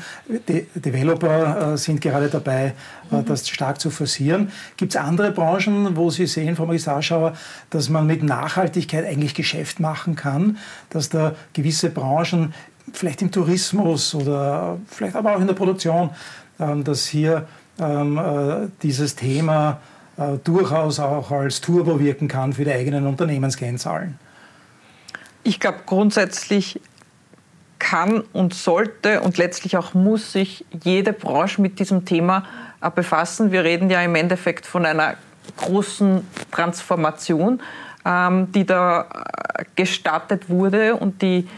De 0.49 0.65
Developer 0.75 1.75
äh, 1.75 1.77
sind 1.77 2.01
gerade 2.01 2.29
dabei, 2.29 2.73
äh, 3.11 3.17
mhm. 3.17 3.27
das 3.27 3.47
stark 3.47 3.79
zu 3.79 3.91
forcieren. 3.91 4.51
Gibt 4.79 4.95
es 4.95 4.97
andere 4.97 5.33
Branchen, 5.33 5.97
wo 5.97 6.09
Sie 6.09 6.27
sehen, 6.27 6.57
Frau 6.57 6.65
Magistrarschauer, 6.65 7.35
dass 7.69 7.91
man 7.91 8.07
mit 8.07 8.23
Nachhaltigkeit 8.23 9.05
eigentlich 9.05 9.35
Geschäft 9.35 9.81
machen 9.81 10.17
kann, 10.17 10.57
dass 10.89 11.11
da 11.11 11.35
gewisse 11.53 11.91
Branchen 11.91 12.55
vielleicht 12.95 13.21
im 13.21 13.31
Tourismus 13.31 14.15
oder 14.15 14.79
vielleicht 14.87 15.15
aber 15.15 15.37
auch 15.37 15.41
in 15.41 15.47
der 15.47 15.55
Produktion, 15.55 16.09
ähm, 16.59 16.85
dass 16.85 17.05
hier 17.05 17.47
ähm, 17.79 18.19
äh, 18.19 18.69
dieses 18.83 19.17
Thema 19.17 19.81
äh, 20.17 20.39
durchaus 20.45 21.01
auch 21.01 21.31
als 21.31 21.61
Turbo 21.61 21.99
wirken 22.01 22.29
kann 22.29 22.53
für 22.53 22.65
die 22.65 22.73
eigenen 22.73 23.07
Unternehmenskennzahlen? 23.07 24.19
Ich 25.45 25.59
glaube, 25.59 25.79
grundsätzlich 25.87 26.81
kann 27.79 28.23
und 28.33 28.55
sollte 28.55 29.23
und 29.23 29.39
letztlich 29.39 29.77
auch 29.77 29.93
muss 29.93 30.33
sich 30.33 30.65
jede 30.85 31.13
Branche 31.13 31.61
mit 31.61 31.79
diesem 31.81 32.05
Thema 32.05 32.45
äh, 32.81 32.91
befassen. 32.91 33.51
Wir 33.51 33.65
reden 33.65 33.91
ja 33.91 34.01
im 34.03 34.15
Endeffekt 34.15 34.67
von 34.67 34.87
einer 34.87 35.15
großen 35.57 36.27
Transformation, 36.53 37.61
ähm, 38.05 38.53
die 38.53 38.65
da 38.65 39.07
gestartet 39.75 40.49
wurde 40.49 40.95
und 40.95 41.23
die 41.23 41.49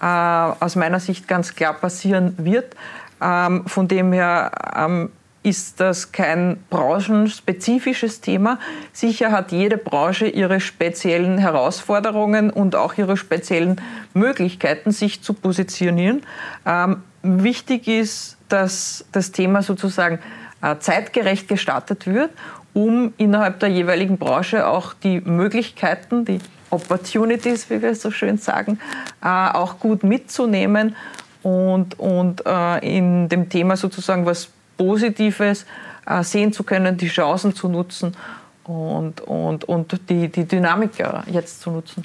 äh, 0.00 0.04
aus 0.06 0.76
meiner 0.76 1.00
Sicht 1.00 1.26
ganz 1.26 1.54
klar 1.54 1.74
passieren 1.74 2.34
wird. 2.38 2.76
Ähm, 3.20 3.66
von 3.66 3.88
dem 3.88 4.12
her 4.12 4.50
ähm, 4.76 5.10
ist 5.42 5.80
das 5.80 6.12
kein 6.12 6.58
branchenspezifisches 6.70 8.20
Thema. 8.20 8.58
Sicher 8.92 9.32
hat 9.32 9.50
jede 9.52 9.76
Branche 9.76 10.26
ihre 10.26 10.60
speziellen 10.60 11.38
Herausforderungen 11.38 12.50
und 12.50 12.76
auch 12.76 12.96
ihre 12.96 13.16
speziellen 13.16 13.80
Möglichkeiten, 14.14 14.92
sich 14.92 15.22
zu 15.22 15.34
positionieren. 15.34 16.22
Ähm, 16.64 17.02
wichtig 17.22 17.88
ist, 17.88 18.36
dass 18.48 19.04
das 19.12 19.32
Thema 19.32 19.62
sozusagen 19.62 20.20
äh, 20.60 20.76
zeitgerecht 20.78 21.48
gestartet 21.48 22.06
wird, 22.06 22.30
um 22.72 23.12
innerhalb 23.16 23.58
der 23.60 23.68
jeweiligen 23.68 24.18
Branche 24.18 24.66
auch 24.66 24.94
die 24.94 25.20
Möglichkeiten, 25.20 26.24
die 26.24 26.38
Opportunities, 26.70 27.68
wie 27.68 27.82
wir 27.82 27.94
so 27.94 28.10
schön 28.10 28.38
sagen, 28.38 28.78
äh, 29.22 29.26
auch 29.26 29.78
gut 29.78 30.04
mitzunehmen 30.04 30.96
und, 31.42 31.98
und 31.98 32.46
äh, 32.46 32.96
in 32.96 33.28
dem 33.28 33.48
Thema 33.48 33.76
sozusagen 33.76 34.24
was 34.24 34.48
Positives 34.82 35.64
äh, 36.06 36.24
sehen 36.24 36.52
zu 36.52 36.64
können, 36.64 36.96
die 36.96 37.08
Chancen 37.08 37.54
zu 37.54 37.68
nutzen 37.68 38.16
und, 38.64 39.20
und, 39.20 39.64
und 39.64 40.00
die, 40.08 40.28
die 40.28 40.44
Dynamik 40.44 40.90
jetzt 41.26 41.60
zu 41.60 41.70
nutzen. 41.70 42.04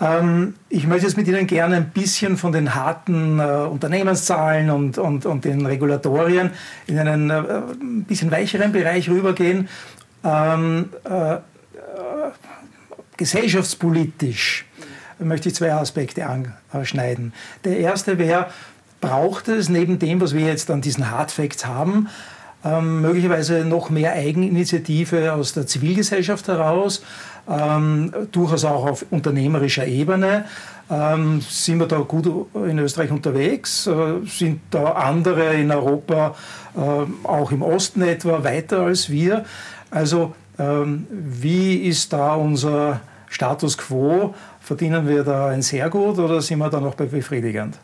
Ähm, 0.00 0.54
ich 0.68 0.86
möchte 0.86 1.06
jetzt 1.06 1.16
mit 1.16 1.26
Ihnen 1.26 1.46
gerne 1.46 1.76
ein 1.76 1.90
bisschen 1.90 2.36
von 2.36 2.52
den 2.52 2.74
harten 2.74 3.40
äh, 3.40 3.42
Unternehmenszahlen 3.42 4.70
und, 4.70 4.98
und, 4.98 5.26
und 5.26 5.44
den 5.44 5.66
Regulatorien 5.66 6.50
in 6.86 6.98
einen 6.98 7.30
äh, 7.30 7.34
ein 7.80 8.04
bisschen 8.04 8.30
weicheren 8.30 8.70
Bereich 8.70 9.08
rübergehen 9.08 9.68
ähm, 10.24 10.90
äh, 11.04 11.36
gesellschaftspolitisch 13.16 14.66
möchte 15.18 15.48
ich 15.48 15.54
zwei 15.54 15.72
Aspekte 15.72 16.26
anschneiden. 16.72 17.32
Der 17.64 17.78
erste 17.78 18.18
wäre, 18.18 18.48
braucht 19.04 19.48
es 19.48 19.68
neben 19.68 19.98
dem, 19.98 20.20
was 20.20 20.34
wir 20.34 20.46
jetzt 20.46 20.70
an 20.70 20.80
diesen 20.80 21.10
Hard 21.10 21.30
Facts 21.30 21.66
haben, 21.66 22.08
ähm, 22.64 23.02
möglicherweise 23.02 23.64
noch 23.64 23.90
mehr 23.90 24.14
Eigeninitiative 24.14 25.34
aus 25.34 25.52
der 25.52 25.66
Zivilgesellschaft 25.66 26.48
heraus, 26.48 27.02
ähm, 27.48 28.12
durchaus 28.32 28.64
auch 28.64 28.86
auf 28.86 29.04
unternehmerischer 29.10 29.86
Ebene. 29.86 30.46
Ähm, 30.90 31.42
sind 31.42 31.80
wir 31.80 31.86
da 31.86 31.98
gut 31.98 32.26
in 32.54 32.78
Österreich 32.78 33.10
unterwegs? 33.10 33.86
Äh, 33.86 34.26
sind 34.26 34.60
da 34.70 34.92
andere 34.92 35.54
in 35.54 35.70
Europa, 35.70 36.34
äh, 36.74 37.26
auch 37.26 37.52
im 37.52 37.62
Osten 37.62 38.02
etwa, 38.02 38.42
weiter 38.44 38.80
als 38.80 39.10
wir? 39.10 39.44
Also 39.90 40.34
ähm, 40.58 41.06
wie 41.10 41.76
ist 41.76 42.12
da 42.12 42.34
unser 42.34 43.00
Status 43.28 43.76
quo? 43.76 44.34
Verdienen 44.60 45.06
wir 45.06 45.24
da 45.24 45.48
ein 45.48 45.60
sehr 45.60 45.90
gut 45.90 46.18
oder 46.18 46.40
sind 46.40 46.58
wir 46.58 46.70
da 46.70 46.80
noch 46.80 46.94
befriedigend? 46.94 47.78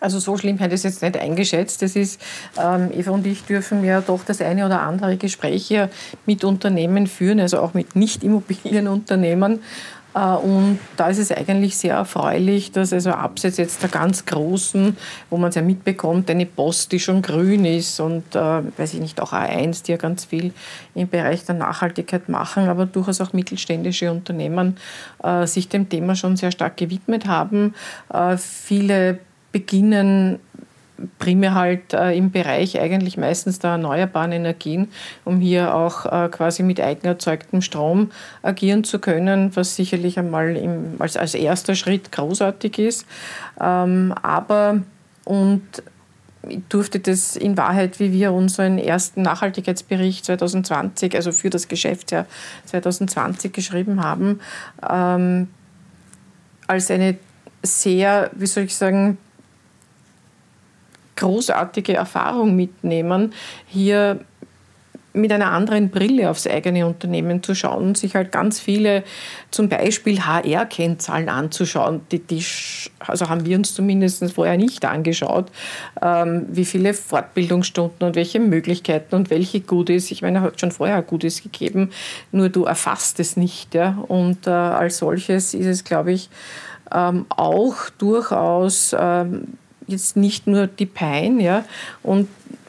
Also 0.00 0.18
so 0.18 0.36
schlimm 0.36 0.58
hätte 0.58 0.74
ich 0.74 0.80
es 0.80 0.84
jetzt 0.84 1.02
nicht 1.02 1.16
eingeschätzt. 1.16 1.82
Das 1.82 1.96
ist, 1.96 2.20
ähm, 2.60 2.90
Eva 2.92 3.10
und 3.10 3.26
ich 3.26 3.44
dürfen 3.44 3.84
ja 3.84 4.00
doch 4.00 4.24
das 4.24 4.40
eine 4.40 4.66
oder 4.66 4.82
andere 4.82 5.16
Gespräch 5.16 5.66
hier 5.66 5.90
mit 6.26 6.44
Unternehmen 6.44 7.06
führen, 7.06 7.40
also 7.40 7.60
auch 7.60 7.74
mit 7.74 7.96
Nicht-Immobilienunternehmen. 7.96 9.60
Äh, 10.14 10.20
und 10.20 10.78
da 10.96 11.08
ist 11.08 11.18
es 11.18 11.32
eigentlich 11.32 11.76
sehr 11.76 11.94
erfreulich, 11.94 12.72
dass 12.72 12.92
also 12.92 13.10
abseits 13.10 13.56
jetzt 13.56 13.82
der 13.82 13.90
ganz 13.90 14.24
großen, 14.24 14.96
wo 15.30 15.36
man 15.36 15.50
es 15.50 15.54
ja 15.54 15.62
mitbekommt, 15.62 16.30
eine 16.30 16.46
Post, 16.46 16.92
die 16.92 17.00
schon 17.00 17.22
grün 17.22 17.64
ist 17.64 18.00
und, 18.00 18.34
äh, 18.34 18.62
weiß 18.76 18.94
ich 18.94 19.00
nicht, 19.00 19.20
auch 19.20 19.32
A1, 19.32 19.84
die 19.84 19.92
ja 19.92 19.96
ganz 19.96 20.24
viel 20.24 20.52
im 20.94 21.08
Bereich 21.08 21.44
der 21.44 21.54
Nachhaltigkeit 21.54 22.28
machen, 22.28 22.68
aber 22.68 22.86
durchaus 22.86 23.20
auch 23.20 23.32
mittelständische 23.32 24.10
Unternehmen 24.10 24.76
äh, 25.22 25.46
sich 25.46 25.68
dem 25.68 25.88
Thema 25.88 26.14
schon 26.14 26.36
sehr 26.36 26.52
stark 26.52 26.76
gewidmet 26.76 27.26
haben. 27.26 27.74
Äh, 28.12 28.36
viele 28.36 29.18
beginnen 29.52 30.38
primär 31.18 31.54
halt 31.54 31.92
äh, 31.92 32.12
im 32.16 32.30
Bereich 32.30 32.80
eigentlich 32.80 33.16
meistens 33.16 33.58
der 33.58 33.72
erneuerbaren 33.72 34.32
Energien, 34.32 34.88
um 35.24 35.38
hier 35.38 35.74
auch 35.74 36.06
äh, 36.06 36.28
quasi 36.28 36.62
mit 36.62 36.80
eigenerzeugtem 36.80 37.62
Strom 37.62 38.10
agieren 38.42 38.84
zu 38.84 38.98
können, 38.98 39.54
was 39.54 39.76
sicherlich 39.76 40.18
einmal 40.18 40.56
im, 40.56 40.96
als, 40.98 41.16
als 41.16 41.34
erster 41.34 41.74
Schritt 41.74 42.10
großartig 42.10 42.78
ist. 42.78 43.06
Ähm, 43.60 44.12
aber 44.22 44.82
und 45.24 45.62
ich 46.48 46.60
durfte 46.68 47.00
das 47.00 47.36
in 47.36 47.56
Wahrheit, 47.56 48.00
wie 48.00 48.12
wir 48.12 48.32
unseren 48.32 48.78
ersten 48.78 49.22
Nachhaltigkeitsbericht 49.22 50.24
2020, 50.24 51.14
also 51.14 51.32
für 51.32 51.50
das 51.50 51.68
Geschäftsjahr 51.68 52.26
2020 52.66 53.52
geschrieben 53.52 54.02
haben, 54.02 54.40
ähm, 54.88 55.48
als 56.66 56.90
eine 56.90 57.18
sehr, 57.62 58.30
wie 58.34 58.46
soll 58.46 58.64
ich 58.64 58.76
sagen, 58.76 59.18
großartige 61.18 61.94
Erfahrung 61.94 62.56
mitnehmen, 62.56 63.34
hier 63.66 64.20
mit 65.18 65.32
einer 65.32 65.50
anderen 65.52 65.90
Brille 65.90 66.30
aufs 66.30 66.46
eigene 66.46 66.86
Unternehmen 66.86 67.42
zu 67.42 67.54
schauen 67.54 67.94
sich 67.94 68.14
halt 68.14 68.32
ganz 68.32 68.60
viele, 68.60 69.04
zum 69.50 69.68
Beispiel 69.68 70.20
HR-Kennzahlen 70.20 71.28
anzuschauen. 71.28 72.02
Die, 72.12 72.20
die, 72.20 72.44
also 73.00 73.28
haben 73.28 73.44
wir 73.44 73.56
uns 73.56 73.74
zumindest 73.74 74.32
vorher 74.32 74.56
nicht 74.56 74.84
angeschaut, 74.84 75.50
ähm, 76.00 76.46
wie 76.50 76.64
viele 76.64 76.94
Fortbildungsstunden 76.94 78.06
und 78.06 78.16
welche 78.16 78.40
Möglichkeiten 78.40 79.14
und 79.14 79.30
welche 79.30 79.60
Goodies. 79.60 80.10
Ich 80.10 80.22
meine, 80.22 80.38
er 80.38 80.42
hat 80.42 80.60
schon 80.60 80.72
vorher 80.72 81.02
Goodies 81.02 81.42
gegeben, 81.42 81.90
nur 82.30 82.48
du 82.48 82.64
erfasst 82.64 83.18
es 83.20 83.36
nicht. 83.36 83.74
Ja? 83.74 83.98
Und 84.08 84.46
äh, 84.46 84.50
als 84.50 84.98
solches 84.98 85.54
ist 85.54 85.66
es, 85.66 85.84
glaube 85.84 86.12
ich, 86.12 86.30
ähm, 86.92 87.26
auch 87.30 87.90
durchaus 87.98 88.94
ähm, 88.98 89.58
jetzt 89.88 90.16
nicht 90.16 90.46
nur 90.46 90.66
die 90.66 90.86
Pein, 90.86 91.40
ja, 91.40 91.64
und 92.02 92.28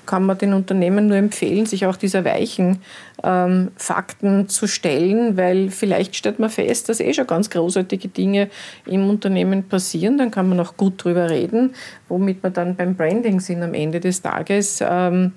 kann 0.10 0.26
man 0.26 0.40
den 0.40 0.54
Unternehmen 0.54 1.06
nur 1.06 1.18
empfehlen, 1.18 1.68
sich 1.68 1.86
auch 1.86 1.96
dieser 1.96 2.26
weichen 2.26 2.82
ähm, 3.24 3.70
Fakten 3.76 4.50
zu 4.50 4.66
stellen, 4.66 5.38
weil 5.38 5.70
vielleicht 5.70 6.16
stellt 6.16 6.40
man 6.40 6.50
fest, 6.50 6.90
dass 6.90 7.00
eh 7.00 7.14
schon 7.14 7.28
ganz 7.28 7.52
großartige 7.52 8.08
Dinge 8.08 8.50
im 8.88 9.08
Unternehmen 9.08 9.70
passieren. 9.70 10.18
Dann 10.18 10.32
kann 10.32 10.50
man 10.50 10.60
auch 10.62 10.78
gut 10.78 11.04
drüber 11.04 11.30
reden, 11.30 11.76
womit 12.08 12.42
wir 12.42 12.50
dann 12.50 12.76
beim 12.76 12.96
Branding 12.96 13.40
sind 13.40 13.62
am 13.62 13.76
Ende 13.76 14.00
des 14.00 14.24
Tages. 14.24 14.80
Ähm, 14.82 15.34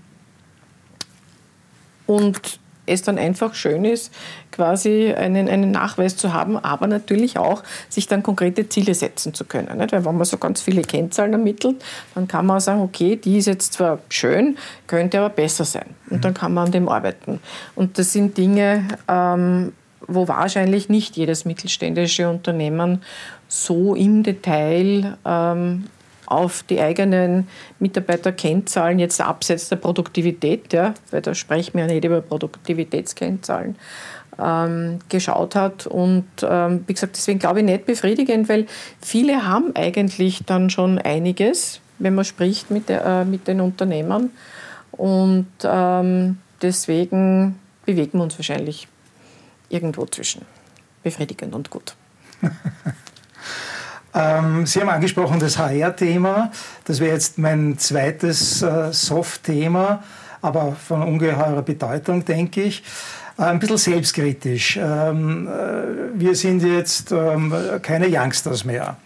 und 2.06 2.58
es 2.86 3.02
dann 3.02 3.18
einfach 3.18 3.54
schön 3.54 3.84
ist, 3.84 4.12
quasi 4.50 5.12
einen, 5.12 5.48
einen 5.48 5.70
Nachweis 5.70 6.16
zu 6.16 6.32
haben, 6.32 6.56
aber 6.56 6.86
natürlich 6.86 7.38
auch 7.38 7.62
sich 7.88 8.06
dann 8.06 8.22
konkrete 8.22 8.68
Ziele 8.68 8.94
setzen 8.94 9.34
zu 9.34 9.44
können. 9.44 9.78
Nicht? 9.78 9.92
Weil 9.92 10.04
wenn 10.04 10.16
man 10.16 10.24
so 10.24 10.36
ganz 10.36 10.60
viele 10.60 10.82
Kennzahlen 10.82 11.32
ermittelt, 11.32 11.82
dann 12.14 12.28
kann 12.28 12.46
man 12.46 12.56
auch 12.56 12.60
sagen, 12.60 12.80
okay, 12.80 13.16
die 13.16 13.38
ist 13.38 13.46
jetzt 13.46 13.74
zwar 13.74 14.00
schön, 14.08 14.58
könnte 14.86 15.18
aber 15.18 15.30
besser 15.30 15.64
sein. 15.64 15.94
Und 16.10 16.18
mhm. 16.18 16.20
dann 16.22 16.34
kann 16.34 16.54
man 16.54 16.66
an 16.66 16.72
dem 16.72 16.88
arbeiten. 16.88 17.40
Und 17.74 17.98
das 17.98 18.12
sind 18.12 18.36
Dinge, 18.36 18.88
ähm, 19.08 19.72
wo 20.06 20.26
wahrscheinlich 20.26 20.88
nicht 20.88 21.16
jedes 21.16 21.44
mittelständische 21.44 22.28
Unternehmen 22.28 23.02
so 23.48 23.94
im 23.94 24.22
Detail 24.22 25.18
ähm, 25.24 25.84
auf 26.26 26.62
die 26.62 26.80
eigenen 26.80 27.48
Mitarbeiterkennzahlen, 27.78 28.98
jetzt 28.98 29.20
abseits 29.20 29.68
der 29.68 29.76
Produktivität, 29.76 30.72
ja, 30.72 30.94
weil 31.10 31.22
da 31.22 31.34
sprechen 31.34 31.74
wir 31.74 31.86
ja 31.86 31.92
nicht 31.92 32.04
über 32.04 32.20
Produktivitätskennzahlen, 32.20 33.76
ähm, 34.38 34.98
geschaut 35.08 35.54
hat. 35.54 35.86
Und 35.86 36.26
ähm, 36.42 36.84
wie 36.86 36.94
gesagt, 36.94 37.16
deswegen 37.16 37.38
glaube 37.38 37.60
ich 37.60 37.64
nicht 37.64 37.86
befriedigend, 37.86 38.48
weil 38.48 38.66
viele 39.00 39.46
haben 39.46 39.74
eigentlich 39.74 40.40
dann 40.46 40.70
schon 40.70 40.98
einiges, 40.98 41.80
wenn 41.98 42.14
man 42.14 42.24
spricht 42.24 42.70
mit, 42.70 42.88
der, 42.88 43.04
äh, 43.04 43.24
mit 43.24 43.48
den 43.48 43.60
Unternehmern. 43.60 44.30
Und 44.92 45.48
ähm, 45.64 46.38
deswegen 46.60 47.58
bewegen 47.84 48.18
wir 48.18 48.22
uns 48.22 48.38
wahrscheinlich 48.38 48.88
irgendwo 49.68 50.06
zwischen 50.06 50.42
befriedigend 51.02 51.54
und 51.54 51.70
gut. 51.70 51.94
Ähm, 54.14 54.66
Sie 54.66 54.80
haben 54.80 54.88
angesprochen 54.88 55.38
das 55.38 55.58
HR-Thema. 55.58 56.50
Das 56.84 57.00
wäre 57.00 57.12
jetzt 57.12 57.38
mein 57.38 57.78
zweites 57.78 58.62
äh, 58.62 58.92
Soft-Thema, 58.92 60.02
aber 60.42 60.72
von 60.72 61.02
ungeheurer 61.02 61.62
Bedeutung, 61.62 62.24
denke 62.24 62.62
ich. 62.62 62.82
Äh, 63.38 63.44
ein 63.44 63.58
bisschen 63.58 63.78
selbstkritisch. 63.78 64.76
Ähm, 64.76 65.48
äh, 65.48 66.20
wir 66.20 66.34
sind 66.34 66.62
jetzt 66.62 67.12
ähm, 67.12 67.54
keine 67.80 68.08
Youngsters 68.08 68.64
mehr. 68.64 68.96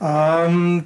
Ähm, 0.00 0.84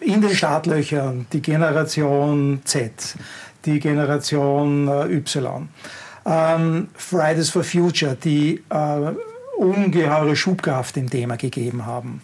in 0.00 0.20
den 0.20 0.34
Startlöchern 0.34 1.26
die 1.32 1.40
Generation 1.40 2.60
Z, 2.64 3.16
die 3.64 3.78
Generation 3.80 4.88
äh, 4.88 5.14
Y. 5.14 5.68
Fridays 6.96 7.50
for 7.50 7.62
Future, 7.62 8.16
die 8.16 8.60
ungeheure 9.58 10.34
Schubkraft 10.34 10.96
im 10.96 11.08
Thema 11.08 11.36
gegeben 11.36 11.86
haben 11.86 12.20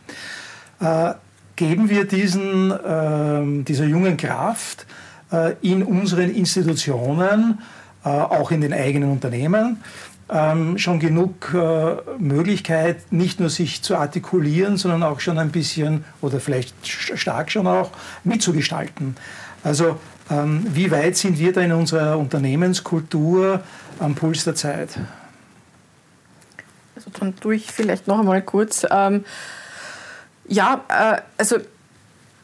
äh, 0.82 1.14
geben 1.56 1.88
wir 1.88 2.04
diesen, 2.04 2.70
äh, 2.70 3.64
dieser 3.64 3.84
jungen 3.84 4.16
Kraft 4.16 4.86
äh, 5.30 5.54
in 5.62 5.82
unseren 5.82 6.30
Institutionen, 6.30 7.60
äh, 8.04 8.08
auch 8.08 8.50
in 8.50 8.60
den 8.60 8.72
eigenen 8.72 9.10
Unternehmen, 9.10 9.82
ähm, 10.28 10.78
schon 10.78 10.98
genug 10.98 11.52
äh, 11.54 11.96
Möglichkeit, 12.18 13.12
nicht 13.12 13.38
nur 13.38 13.50
sich 13.50 13.82
zu 13.82 13.96
artikulieren, 13.96 14.76
sondern 14.76 15.02
auch 15.02 15.20
schon 15.20 15.38
ein 15.38 15.50
bisschen 15.50 16.04
oder 16.20 16.40
vielleicht 16.40 16.74
stark 16.86 17.52
schon 17.52 17.66
auch 17.66 17.90
mitzugestalten. 18.24 19.16
Also 19.62 19.98
ähm, 20.30 20.66
wie 20.72 20.90
weit 20.90 21.16
sind 21.16 21.38
wir 21.38 21.52
da 21.52 21.60
in 21.60 21.72
unserer 21.72 22.18
Unternehmenskultur 22.18 23.60
am 23.98 24.14
Puls 24.14 24.44
der 24.44 24.54
Zeit? 24.54 24.98
Also 26.96 27.10
dann 27.18 27.36
tue 27.36 27.56
ich 27.56 27.70
vielleicht 27.70 28.06
noch 28.06 28.18
einmal 28.20 28.42
kurz. 28.42 28.86
Ähm, 28.90 29.24
ja, 30.52 30.84
äh, 30.88 31.20
also 31.38 31.56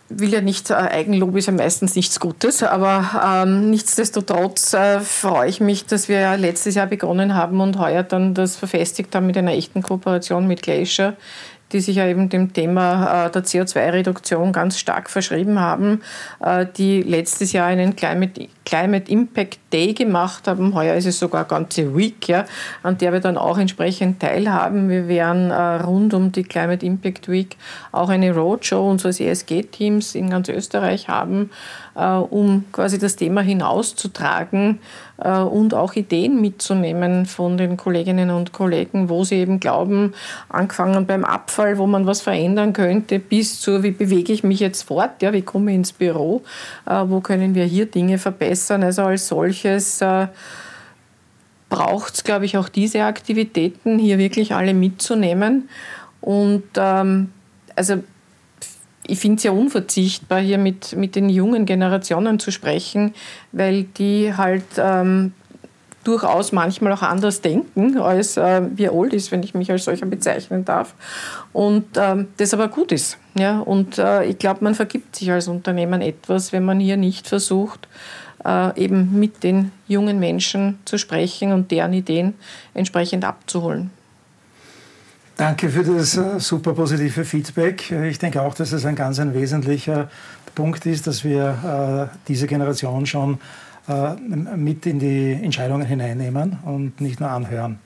will 0.09 0.33
ja 0.33 0.41
nicht, 0.41 0.71
äh, 0.71 0.75
Eigenlob 0.75 1.37
ist 1.37 1.47
ja 1.47 1.53
meistens 1.53 1.95
nichts 1.95 2.19
Gutes, 2.19 2.63
aber 2.63 3.45
ähm, 3.45 3.71
nichtsdestotrotz 3.71 4.73
äh, 4.73 5.01
freue 5.01 5.49
ich 5.49 5.61
mich, 5.61 5.85
dass 5.85 6.09
wir 6.09 6.19
ja 6.19 6.35
letztes 6.35 6.75
Jahr 6.75 6.87
begonnen 6.87 7.35
haben 7.35 7.61
und 7.61 7.79
heuer 7.79 8.03
dann 8.03 8.33
das 8.35 8.57
verfestigt 8.57 9.15
haben 9.15 9.27
mit 9.27 9.37
einer 9.37 9.53
echten 9.53 9.83
Kooperation 9.83 10.47
mit 10.47 10.63
Glacier, 10.63 11.17
die 11.73 11.81
sich 11.81 11.97
ja 11.97 12.07
eben 12.07 12.29
dem 12.29 12.53
Thema 12.53 13.27
äh, 13.27 13.31
der 13.31 13.45
CO2-Reduktion 13.45 14.53
ganz 14.53 14.79
stark 14.79 15.11
verschrieben 15.11 15.61
haben, 15.61 16.03
äh, 16.41 16.67
die 16.77 17.03
letztes 17.03 17.53
Jahr 17.53 17.67
einen 17.67 17.95
Climate, 17.97 19.11
Impact 19.11 19.59
Day 19.73 19.93
gemacht 19.93 20.49
haben. 20.49 20.75
Heuer 20.75 20.95
ist 20.95 21.07
es 21.07 21.19
sogar 21.19 21.45
ganze 21.45 21.97
Week, 21.97 22.29
ja, 22.29 22.45
an 22.83 22.99
der 22.99 23.13
wir 23.13 23.21
dann 23.21 23.37
auch 23.37 23.59
entsprechend 23.59 24.21
teilhaben. 24.21 24.89
Wir 24.89 25.09
werden 25.09 25.51
äh, 25.51 25.83
rund 25.83 26.15
um 26.15 26.33
die 26.33 26.43
Climate 26.43 26.85
Impact 26.85 27.29
Week 27.29 27.57
auch 27.93 28.09
eine 28.09 28.35
Roadshow 28.35 28.89
unseres 28.89 29.21
ESG-Teams 29.21 30.15
in 30.15 30.31
ganz 30.31 30.49
Österreich 30.49 31.09
haben, 31.09 31.51
um 32.03 32.65
quasi 32.73 32.99
das 32.99 33.17
Thema 33.17 33.41
hinauszutragen 33.41 34.79
äh, 35.19 35.39
und 35.39 35.75
auch 35.75 35.95
Ideen 35.95 36.41
mitzunehmen 36.41 37.27
von 37.27 37.57
den 37.57 37.77
Kolleginnen 37.77 38.31
und 38.31 38.53
Kollegen, 38.53 39.09
wo 39.09 39.25
sie 39.25 39.37
eben 39.37 39.61
glauben, 39.61 40.15
angefangen 40.49 41.07
beim 41.07 41.25
Abfall, 41.25 41.79
wo 41.79 41.87
man 41.87 42.07
was 42.07 42.21
verändern 42.21 42.73
könnte, 42.73 43.19
bis 43.19 43.61
zu, 43.61 43.83
wie 43.83 43.91
bewege 43.91 44.33
ich 44.33 44.45
mich 44.45 44.61
jetzt 44.61 44.83
fort, 44.83 45.23
ja, 45.23 45.33
wie 45.33 45.43
komme 45.43 45.73
ich 45.73 45.77
ins 45.77 45.93
Büro, 45.93 46.43
äh, 46.87 47.03
wo 47.07 47.21
können 47.21 47.55
wir 47.55 47.65
hier 47.65 47.87
Dinge 47.87 48.19
verbessern. 48.19 48.83
Also 48.83 49.03
als 49.03 49.29
solches 49.29 50.03
braucht 51.69 52.15
es, 52.15 52.25
glaube 52.25 52.45
ich, 52.45 52.57
auch 52.57 52.69
diese 52.69 53.05
Aktivitäten, 53.05 53.99
hier 53.99 54.19
wirklich 54.19 54.55
alle 54.55 54.75
mitzunehmen. 54.75 55.69
Und 56.21 56.65
ähm, 56.77 57.31
also 57.77 58.03
ich 59.09 59.19
finde 59.19 59.39
es 59.39 59.43
ja 59.43 59.51
unverzichtbar, 59.51 60.41
hier 60.41 60.59
mit, 60.59 60.95
mit 60.95 61.17
den 61.17 61.29
jungen 61.29 61.67
Generationen 61.67 62.39
zu 62.39 62.53
sprechen, 62.53 63.15
weil 63.53 63.85
die 63.85 64.35
halt 64.37 64.65
ähm, 64.77 65.33
durchaus 66.05 66.53
manchmal 66.53 66.93
auch 66.93 67.03
anders 67.03 67.41
denken, 67.41 67.99
als 67.99 68.37
äh, 68.37 68.63
wir 68.75 68.95
old 68.95 69.13
ist, 69.13 69.33
wenn 69.33 69.43
ich 69.43 69.55
mich 69.55 69.71
als 69.71 69.85
solcher 69.85 70.07
bezeichnen 70.07 70.65
darf. 70.65 70.95
Und 71.53 71.85
ähm, 71.97 72.29
das 72.37 72.55
aber 72.55 72.69
gut 72.69 72.93
ist. 72.93 73.19
Ja? 73.35 73.61
Und 73.61 73.99
äh, 73.99 74.25
ich 74.25 74.39
glaube, 74.39 74.63
man 74.63 74.75
vergibt 74.75 75.17
sich 75.17 75.31
als 75.31 75.49
Unternehmen 75.49 76.01
etwas, 76.01 76.53
wenn 76.53 76.65
man 76.65 76.79
hier 76.79 76.97
nicht 76.97 77.27
versucht, 77.27 77.89
äh, 78.45 78.79
eben 78.81 79.19
mit 79.19 79.43
den 79.43 79.73
jungen 79.87 80.19
Menschen 80.19 80.79
zu 80.85 80.99
sprechen 80.99 81.53
und 81.53 81.71
deren 81.71 81.93
Ideen 81.93 82.35
entsprechend 82.75 83.25
abzuholen. 83.25 83.91
Danke 85.39 85.71
für 85.71 85.85
das 85.85 86.17
äh, 86.17 86.41
super 86.41 86.73
positive 86.73 87.25
Feedback. 87.25 87.93
Ich 87.93 88.19
denke 88.19 88.43
auch, 88.43 88.55
dass 88.55 88.73
es 88.73 88.85
ein 88.85 88.97
ganz 88.97 89.21
ein 89.21 89.35
wesentlicher 89.35 90.11
Punkt 90.57 90.85
ist, 90.85 91.07
dass 91.07 91.23
wir 91.23 92.11
äh, 92.11 92.17
diese 92.27 92.49
Generation 92.49 93.07
schon 93.07 93.39
äh, 93.89 94.15
mit 94.17 94.85
in 94.85 94.99
die 94.99 95.35
Entscheidungen 95.35 95.87
hineinnehmen 95.87 96.59
und 96.65 97.01
nicht 97.01 97.21
nur 97.21 97.31
anhören. 97.31 97.79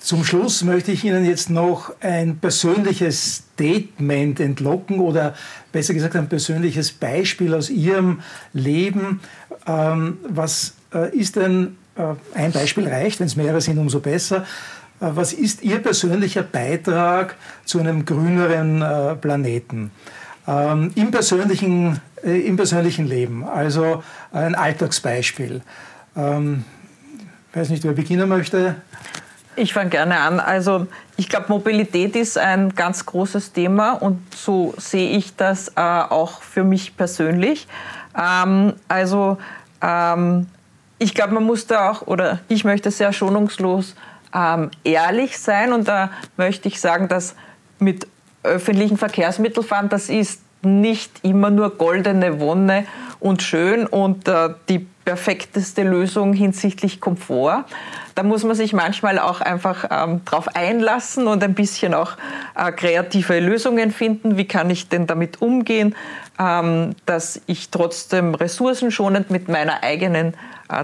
Zum 0.00 0.24
Schluss 0.24 0.64
möchte 0.64 0.90
ich 0.90 1.04
Ihnen 1.04 1.24
jetzt 1.24 1.50
noch 1.50 1.92
ein 2.00 2.38
persönliches 2.38 3.44
Statement 3.54 4.40
entlocken 4.40 4.98
oder 4.98 5.36
besser 5.70 5.94
gesagt 5.94 6.16
ein 6.16 6.28
persönliches 6.28 6.90
Beispiel 6.90 7.54
aus 7.54 7.70
Ihrem 7.70 8.22
Leben. 8.52 9.20
Ähm, 9.68 10.18
was 10.28 10.74
ist 11.12 11.36
denn, 11.36 11.76
ein 12.34 12.50
Beispiel 12.52 12.88
reicht, 12.88 13.20
wenn 13.20 13.26
es 13.26 13.36
mehrere 13.36 13.60
sind, 13.60 13.78
umso 13.78 14.00
besser. 14.00 14.46
Äh, 15.00 15.06
was 15.14 15.32
ist 15.32 15.62
Ihr 15.62 15.78
persönlicher 15.78 16.42
Beitrag 16.42 17.36
zu 17.64 17.80
einem 17.80 18.04
grüneren 18.04 18.82
äh, 18.82 19.14
Planeten? 19.16 19.90
Ähm, 20.46 20.92
Im 20.94 21.10
persönlichen, 21.10 22.00
äh, 22.24 22.40
Im 22.40 22.56
persönlichen 22.56 23.06
Leben, 23.06 23.44
also 23.44 24.02
ein 24.32 24.54
Alltagsbeispiel. 24.54 25.62
Ähm, 26.16 26.64
ich 27.50 27.56
weiß 27.56 27.70
nicht, 27.70 27.84
wer 27.84 27.92
beginnen 27.92 28.28
möchte. 28.28 28.76
Ich 29.56 29.72
fange 29.72 29.90
gerne 29.90 30.20
an. 30.20 30.40
Also 30.40 30.86
ich 31.16 31.28
glaube, 31.28 31.46
Mobilität 31.48 32.16
ist 32.16 32.38
ein 32.38 32.74
ganz 32.74 33.04
großes 33.04 33.52
Thema 33.52 33.92
und 33.92 34.34
so 34.34 34.74
sehe 34.78 35.10
ich 35.10 35.36
das 35.36 35.68
äh, 35.76 35.80
auch 35.80 36.42
für 36.42 36.64
mich 36.64 36.96
persönlich. 36.96 37.66
Ähm, 38.16 38.74
also 38.88 39.38
ähm, 39.82 40.46
ich 40.98 41.14
glaube, 41.14 41.34
man 41.34 41.44
muss 41.44 41.66
da 41.66 41.90
auch, 41.90 42.06
oder 42.06 42.40
ich 42.48 42.64
möchte 42.64 42.90
sehr 42.90 43.12
schonungslos 43.12 43.94
ähm, 44.34 44.70
ehrlich 44.84 45.38
sein. 45.38 45.72
Und 45.72 45.88
da 45.88 46.10
möchte 46.36 46.68
ich 46.68 46.80
sagen, 46.80 47.08
dass 47.08 47.34
mit 47.78 48.06
öffentlichen 48.42 48.96
Verkehrsmitteln 48.96 49.66
fahren, 49.66 49.88
das 49.88 50.08
ist 50.08 50.40
nicht 50.62 51.20
immer 51.22 51.50
nur 51.50 51.76
goldene 51.76 52.40
Wonne 52.40 52.84
und 53.18 53.42
schön 53.42 53.86
und 53.86 54.28
äh, 54.28 54.50
die 54.68 54.86
perfekteste 55.04 55.82
Lösung 55.82 56.32
hinsichtlich 56.32 57.00
Komfort. 57.00 57.64
Da 58.14 58.22
muss 58.22 58.44
man 58.44 58.54
sich 58.54 58.72
manchmal 58.72 59.18
auch 59.18 59.40
einfach 59.40 59.86
ähm, 59.90 60.24
drauf 60.24 60.54
einlassen 60.54 61.26
und 61.26 61.42
ein 61.42 61.54
bisschen 61.54 61.94
auch 61.94 62.12
äh, 62.54 62.70
kreative 62.72 63.40
Lösungen 63.40 63.90
finden. 63.90 64.36
Wie 64.36 64.46
kann 64.46 64.68
ich 64.68 64.88
denn 64.88 65.06
damit 65.06 65.40
umgehen, 65.40 65.94
ähm, 66.38 66.94
dass 67.06 67.40
ich 67.46 67.70
trotzdem 67.70 68.34
ressourcenschonend 68.34 69.30
mit 69.30 69.48
meiner 69.48 69.82
eigenen 69.82 70.34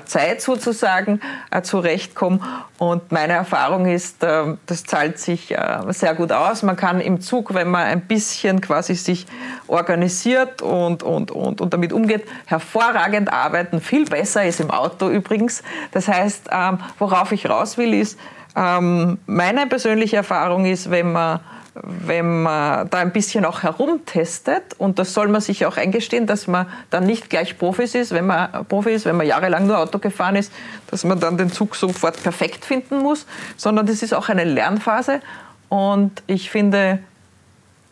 Zeit 0.05 0.40
sozusagen 0.40 1.20
äh, 1.51 1.62
zurechtkomme. 1.62 2.40
Und 2.79 3.12
meine 3.12 3.35
Erfahrung 3.35 3.87
ist, 3.87 4.22
äh, 4.22 4.57
das 4.66 4.85
zahlt 4.85 5.18
sich 5.18 5.55
sehr 5.88 6.14
gut 6.14 6.33
aus. 6.33 6.62
Man 6.62 6.77
kann 6.77 7.01
im 7.01 7.20
Zug, 7.20 7.55
wenn 7.55 7.68
man 7.68 7.87
ein 7.87 8.03
bisschen 8.03 8.61
quasi 8.61 8.94
sich 8.94 9.27
organisiert 9.66 10.62
und, 10.62 11.03
und, 11.03 11.31
und, 11.31 11.61
und 11.61 11.72
damit 11.72 11.92
umgeht, 11.92 12.27
hervorragend 12.46 13.33
arbeiten. 13.33 13.81
Viel 13.81 14.05
besser 14.05 14.44
ist 14.44 14.61
im 14.61 14.70
Auto 14.70 15.09
übrigens. 15.09 15.62
Das 15.92 16.09
heißt, 16.09 16.49
ähm, 16.51 16.79
worauf 16.99 17.33
ich 17.33 17.49
raus 17.49 17.79
will, 17.79 17.94
ist, 17.94 18.18
ähm, 18.57 19.18
meine 19.27 19.66
persönliche 19.66 20.16
Erfahrung 20.16 20.64
ist, 20.64 20.90
wenn 20.90 21.12
man 21.12 21.40
wenn 21.82 22.42
man 22.42 22.88
da 22.90 22.98
ein 22.98 23.12
bisschen 23.12 23.44
auch 23.44 23.62
herumtestet 23.62 24.74
und 24.78 24.98
das 24.98 25.12
soll 25.12 25.28
man 25.28 25.40
sich 25.40 25.66
auch 25.66 25.76
eingestehen, 25.76 26.26
dass 26.26 26.46
man 26.46 26.66
dann 26.90 27.04
nicht 27.04 27.30
gleich 27.30 27.58
Profis 27.58 27.94
ist, 27.94 28.12
wenn 28.12 28.26
man 28.26 28.66
Profi 28.66 28.90
ist, 28.90 29.04
wenn 29.04 29.16
man 29.16 29.26
jahrelang 29.26 29.66
nur 29.66 29.78
Auto 29.78 29.98
gefahren 29.98 30.36
ist, 30.36 30.52
dass 30.90 31.04
man 31.04 31.20
dann 31.20 31.36
den 31.36 31.50
Zug 31.50 31.76
sofort 31.76 32.22
perfekt 32.22 32.64
finden 32.64 32.98
muss, 32.98 33.26
sondern 33.56 33.86
das 33.86 34.02
ist 34.02 34.14
auch 34.14 34.28
eine 34.28 34.44
Lernphase 34.44 35.20
und 35.68 36.22
ich 36.26 36.50
finde, 36.50 37.00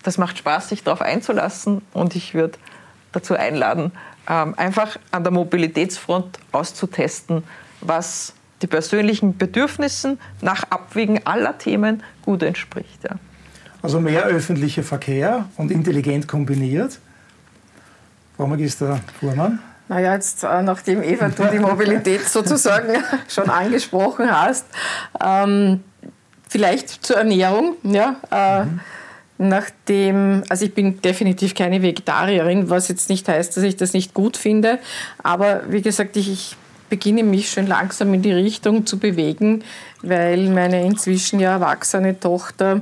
das 0.03 0.19
macht 0.19 0.39
Spaß, 0.39 0.69
sich 0.69 0.83
darauf 0.83 1.01
einzulassen 1.01 1.83
und 1.93 2.17
ich 2.17 2.35
würde 2.35 2.59
dazu 3.13 3.35
einladen, 3.35 3.93
ähm, 4.29 4.55
einfach 4.57 4.97
an 5.11 5.23
der 5.25 5.33
Mobilitätsfront 5.33 6.39
auszutesten, 6.53 7.45
was 7.81 8.35
die 8.63 8.67
persönlichen 8.67 9.37
Bedürfnissen 9.37 10.19
nach 10.41 10.65
Abwägen 10.71 11.27
aller 11.27 11.59
Themen 11.59 12.03
gut 12.23 12.43
entspricht. 12.43 13.05
Ja. 13.05 13.17
Also 13.85 14.01
mehr 14.01 14.25
öffentlicher 14.25 14.83
Verkehr 14.83 15.45
und 15.59 15.71
intelligent 15.71 16.27
kombiniert. 16.27 16.99
Frau 18.35 18.47
Magister 18.47 18.99
Fuhrmann. 19.21 19.59
Naja, 19.89 20.15
jetzt 20.15 20.43
äh, 20.43 20.63
nachdem 20.63 21.03
Eva 21.03 21.29
du 21.29 21.45
die 21.53 21.59
Mobilität 21.59 22.23
sozusagen 22.27 22.95
schon 23.29 23.51
angesprochen 23.51 24.31
hast, 24.31 24.65
ähm, 25.23 25.83
vielleicht 26.49 27.05
zur 27.05 27.19
Ernährung. 27.19 27.77
Ja, 27.83 28.17
äh, 28.31 28.65
mhm. 28.65 28.81
Nachdem, 29.37 30.45
also 30.49 30.65
ich 30.65 30.73
bin 30.73 31.03
definitiv 31.03 31.55
keine 31.55 31.83
Vegetarierin, 31.83 32.71
was 32.71 32.89
jetzt 32.89 33.11
nicht 33.11 33.29
heißt, 33.29 33.55
dass 33.55 33.65
ich 33.65 33.77
das 33.77 33.93
nicht 33.93 34.15
gut 34.15 34.39
finde, 34.39 34.79
aber 35.23 35.61
wie 35.69 35.83
gesagt, 35.83 36.17
ich, 36.17 36.33
ich 36.33 36.57
beginne 36.89 37.23
mich 37.23 37.51
schon 37.51 37.67
langsam 37.67 38.15
in 38.15 38.23
die 38.23 38.33
Richtung 38.33 38.87
zu 38.87 38.99
bewegen, 38.99 39.63
weil 40.01 40.49
meine 40.49 40.83
inzwischen 40.87 41.39
ja 41.39 41.51
erwachsene 41.51 42.19
Tochter 42.19 42.81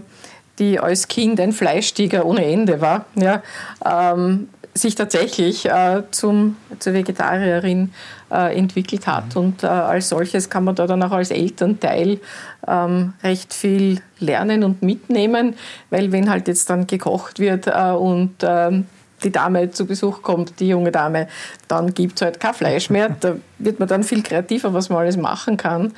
die 0.58 0.78
als 0.78 1.08
Kind 1.08 1.40
ein 1.40 1.52
Fleischtiger 1.52 2.24
ohne 2.26 2.44
Ende 2.44 2.80
war, 2.80 3.06
ja, 3.14 3.42
ähm, 3.84 4.48
sich 4.74 4.94
tatsächlich 4.94 5.66
äh, 5.66 6.02
zum, 6.10 6.56
zur 6.78 6.94
Vegetarierin 6.94 7.92
äh, 8.30 8.56
entwickelt 8.56 9.06
hat. 9.06 9.34
Mhm. 9.34 9.40
Und 9.40 9.64
äh, 9.64 9.66
als 9.66 10.08
solches 10.08 10.48
kann 10.48 10.64
man 10.64 10.74
da 10.74 10.86
dann 10.86 11.02
auch 11.02 11.12
als 11.12 11.30
Elternteil 11.30 12.20
ähm, 12.66 13.12
recht 13.22 13.52
viel 13.52 14.00
lernen 14.18 14.64
und 14.64 14.82
mitnehmen, 14.82 15.54
weil 15.90 16.12
wenn 16.12 16.30
halt 16.30 16.48
jetzt 16.48 16.70
dann 16.70 16.86
gekocht 16.86 17.38
wird 17.38 17.66
äh, 17.66 17.90
und 17.90 18.36
ähm, 18.42 18.86
die 19.24 19.30
Dame 19.30 19.70
zu 19.70 19.86
Besuch 19.86 20.22
kommt, 20.22 20.58
die 20.58 20.68
junge 20.68 20.90
Dame, 20.90 21.28
dann 21.68 21.94
gibt 21.94 22.16
es 22.16 22.22
halt 22.22 22.40
kein 22.40 22.54
Fleisch 22.54 22.90
mehr. 22.90 23.14
Da 23.20 23.36
wird 23.58 23.78
man 23.78 23.88
dann 23.88 24.02
viel 24.02 24.22
kreativer, 24.22 24.72
was 24.74 24.88
man 24.88 25.00
alles 25.00 25.16
machen 25.16 25.56
kann. 25.56 25.92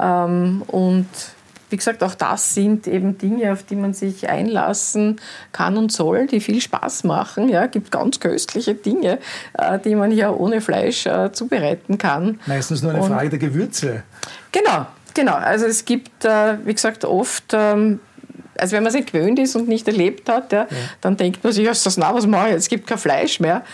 Ähm, 0.00 0.62
und 0.66 1.06
wie 1.74 1.76
gesagt, 1.76 2.04
auch 2.04 2.14
das 2.14 2.54
sind 2.54 2.86
eben 2.86 3.18
Dinge, 3.18 3.52
auf 3.52 3.64
die 3.64 3.74
man 3.74 3.94
sich 3.94 4.28
einlassen 4.28 5.20
kann 5.50 5.76
und 5.76 5.90
soll, 5.90 6.28
die 6.28 6.38
viel 6.38 6.60
Spaß 6.60 7.02
machen. 7.02 7.48
Ja, 7.48 7.66
gibt 7.66 7.90
ganz 7.90 8.20
köstliche 8.20 8.76
Dinge, 8.76 9.18
äh, 9.54 9.80
die 9.80 9.96
man 9.96 10.12
hier 10.12 10.38
ohne 10.38 10.60
Fleisch 10.60 11.04
äh, 11.04 11.32
zubereiten 11.32 11.98
kann. 11.98 12.38
Meistens 12.46 12.80
nur 12.82 12.92
eine 12.92 13.02
und 13.02 13.08
Frage 13.08 13.30
der 13.30 13.40
Gewürze. 13.40 14.04
Genau, 14.52 14.86
genau. 15.14 15.34
Also 15.34 15.66
es 15.66 15.84
gibt, 15.84 16.24
äh, 16.24 16.58
wie 16.64 16.74
gesagt, 16.74 17.04
oft 17.04 17.52
ähm, 17.52 17.98
also 18.56 18.76
wenn 18.76 18.84
man 18.84 18.92
sich 18.92 19.06
gewöhnt 19.06 19.40
ist 19.40 19.56
und 19.56 19.66
nicht 19.66 19.88
erlebt 19.88 20.28
hat, 20.28 20.52
ja, 20.52 20.60
ja. 20.60 20.76
dann 21.00 21.16
denkt 21.16 21.42
man 21.42 21.52
sich, 21.52 21.66
was 21.66 21.96
mache 21.96 22.50
ich? 22.50 22.54
Es 22.54 22.68
gibt 22.68 22.86
kein 22.86 22.98
Fleisch 22.98 23.40
mehr. 23.40 23.64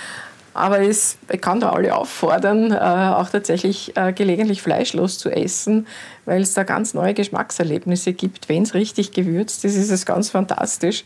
Aber 0.53 0.81
es, 0.81 1.17
ich 1.33 1.41
kann 1.41 1.61
da 1.61 1.71
alle 1.71 1.95
auffordern, 1.95 2.73
äh, 2.73 2.77
auch 2.77 3.31
tatsächlich 3.31 3.97
äh, 3.97 4.13
gelegentlich 4.13 4.63
fleischlos 4.63 5.19
zu 5.19 5.31
essen, 5.31 5.87
weil 6.25 6.43
es 6.43 6.55
da 6.55 6.65
ganz 6.65 6.93
neue 6.93 7.15
Geschmackserlebnisse 7.15 8.13
gibt. 8.13 8.49
Wenn 8.49 8.65
es 8.65 8.75
richtig 8.75 9.13
gewürzt 9.13 9.65
ist, 9.65 9.77
ist 9.77 9.91
es 9.91 10.05
ganz 10.07 10.31
fantastisch. 10.31 11.05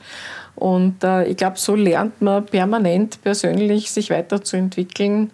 Und 0.54 1.04
äh, 1.04 1.24
ich 1.24 1.36
glaube, 1.36 1.58
so 1.58 1.74
lernt 1.74 2.22
man 2.22 2.46
permanent 2.46 3.22
persönlich 3.22 3.90
sich 3.90 4.10
weiterzuentwickeln 4.10 5.30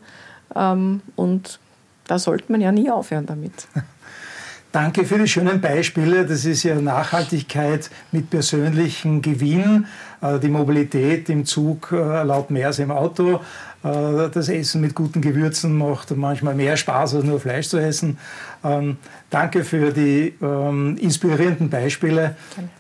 Ähm, 0.57 1.03
und 1.17 1.61
da 2.07 2.19
sollte 2.19 2.51
man 2.51 2.61
ja 2.61 2.73
nie 2.73 2.91
aufhören 2.91 3.27
damit. 3.27 3.69
Danke 4.73 5.05
für 5.05 5.19
die 5.19 5.27
schönen 5.27 5.61
Beispiele. 5.61 6.25
Das 6.27 6.45
ist 6.45 6.63
ja 6.63 6.81
Nachhaltigkeit 6.81 7.91
mit 8.13 8.31
persönlichem 8.31 9.21
Gewinn. 9.21 9.87
Äh, 10.23 10.39
die 10.39 10.49
Mobilität 10.49 11.29
im 11.29 11.45
Zug 11.45 11.93
äh, 11.93 11.97
erlaubt 11.97 12.51
mehr 12.51 12.69
als 12.69 12.79
im 12.79 12.91
Auto. 12.91 13.41
Äh, 13.83 14.29
das 14.33 14.49
Essen 14.49 14.81
mit 14.81 14.95
guten 14.95 15.21
Gewürzen 15.21 15.77
macht 15.77 16.15
manchmal 16.17 16.55
mehr 16.55 16.77
Spaß, 16.77 17.17
als 17.17 17.25
nur 17.25 17.41
Fleisch 17.41 17.69
zu 17.69 17.79
essen. 17.79 18.19
Ähm, 18.63 18.99
danke 19.31 19.65
für 19.65 19.93
die 19.93 20.35
ähm, 20.43 20.97
inspirierenden 21.01 21.71
Beispiele. 21.71 22.37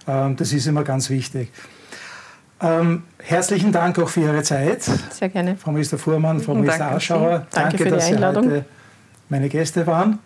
Ähm, 0.07 0.37
das 0.37 0.53
ist 0.53 0.67
immer 0.67 0.85
ganz 0.85 1.11
wichtig. 1.11 1.51
herzlichen 3.23 3.73
Dank 3.73 3.99
auch 3.99 4.09
für 4.11 4.21
Ihre 4.21 4.43
Zeit. 4.43 4.83
Sehr 4.83 5.31
gerne. 5.31 5.57
Frau 5.57 5.73
Minister 5.73 5.97
Fuhrmann, 5.97 6.41
Frau 6.41 6.55
Minister 6.55 6.93
Aschauer. 6.93 7.47
Danke, 7.51 7.79
danke 7.79 7.79
für 7.79 7.97
die 7.97 8.03
Einladung. 8.03 8.43
Sie 8.43 8.51
heute 8.51 8.65
meine 9.31 9.49
Gäste 9.49 9.87
waren. 9.87 10.19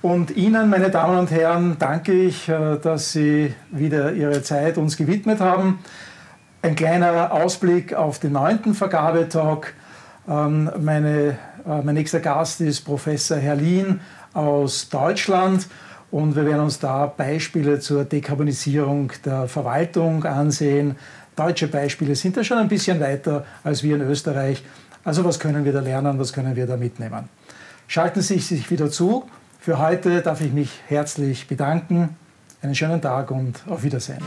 Und 0.00 0.30
Ihnen, 0.36 0.70
meine 0.70 0.90
Damen 0.90 1.18
und 1.18 1.30
Herren, 1.32 1.76
danke 1.80 2.12
ich, 2.12 2.46
dass 2.46 3.12
Sie 3.12 3.52
wieder 3.72 4.12
Ihre 4.12 4.42
Zeit 4.42 4.78
uns 4.78 4.96
gewidmet 4.96 5.40
haben. 5.40 5.80
Ein 6.62 6.74
kleiner 6.76 7.32
Ausblick 7.32 7.94
auf 7.94 8.18
den 8.18 8.32
neunten 8.32 8.74
Vergabetalk. 8.74 9.74
Ähm, 10.28 10.70
meine, 10.78 11.38
äh, 11.66 11.82
mein 11.82 11.94
nächster 11.94 12.20
Gast 12.20 12.60
ist 12.60 12.82
Professor 12.82 13.38
Herlin 13.38 14.00
aus 14.34 14.88
Deutschland 14.88 15.66
und 16.10 16.36
wir 16.36 16.44
werden 16.44 16.60
uns 16.60 16.78
da 16.78 17.06
Beispiele 17.06 17.80
zur 17.80 18.04
Dekarbonisierung 18.04 19.12
der 19.24 19.48
Verwaltung 19.48 20.24
ansehen. 20.24 20.96
Deutsche 21.34 21.68
Beispiele 21.68 22.14
sind 22.14 22.36
da 22.36 22.44
schon 22.44 22.58
ein 22.58 22.68
bisschen 22.68 23.00
weiter 23.00 23.44
als 23.64 23.82
wir 23.82 23.96
in 23.96 24.02
Österreich. 24.02 24.62
Also 25.02 25.24
was 25.24 25.40
können 25.40 25.64
wir 25.64 25.72
da 25.72 25.80
lernen, 25.80 26.18
was 26.18 26.32
können 26.32 26.54
wir 26.56 26.66
da 26.66 26.76
mitnehmen? 26.76 27.28
Schalten 27.88 28.20
Sie 28.20 28.38
sich 28.38 28.70
wieder 28.70 28.90
zu 28.90 29.24
für 29.62 29.78
heute 29.78 30.22
darf 30.22 30.40
ich 30.40 30.54
mich 30.54 30.70
herzlich 30.88 31.46
bedanken. 31.46 32.16
Einen 32.62 32.74
schönen 32.74 33.02
Tag 33.02 33.30
und 33.30 33.62
auf 33.68 33.82
Wiedersehen. 33.82 34.22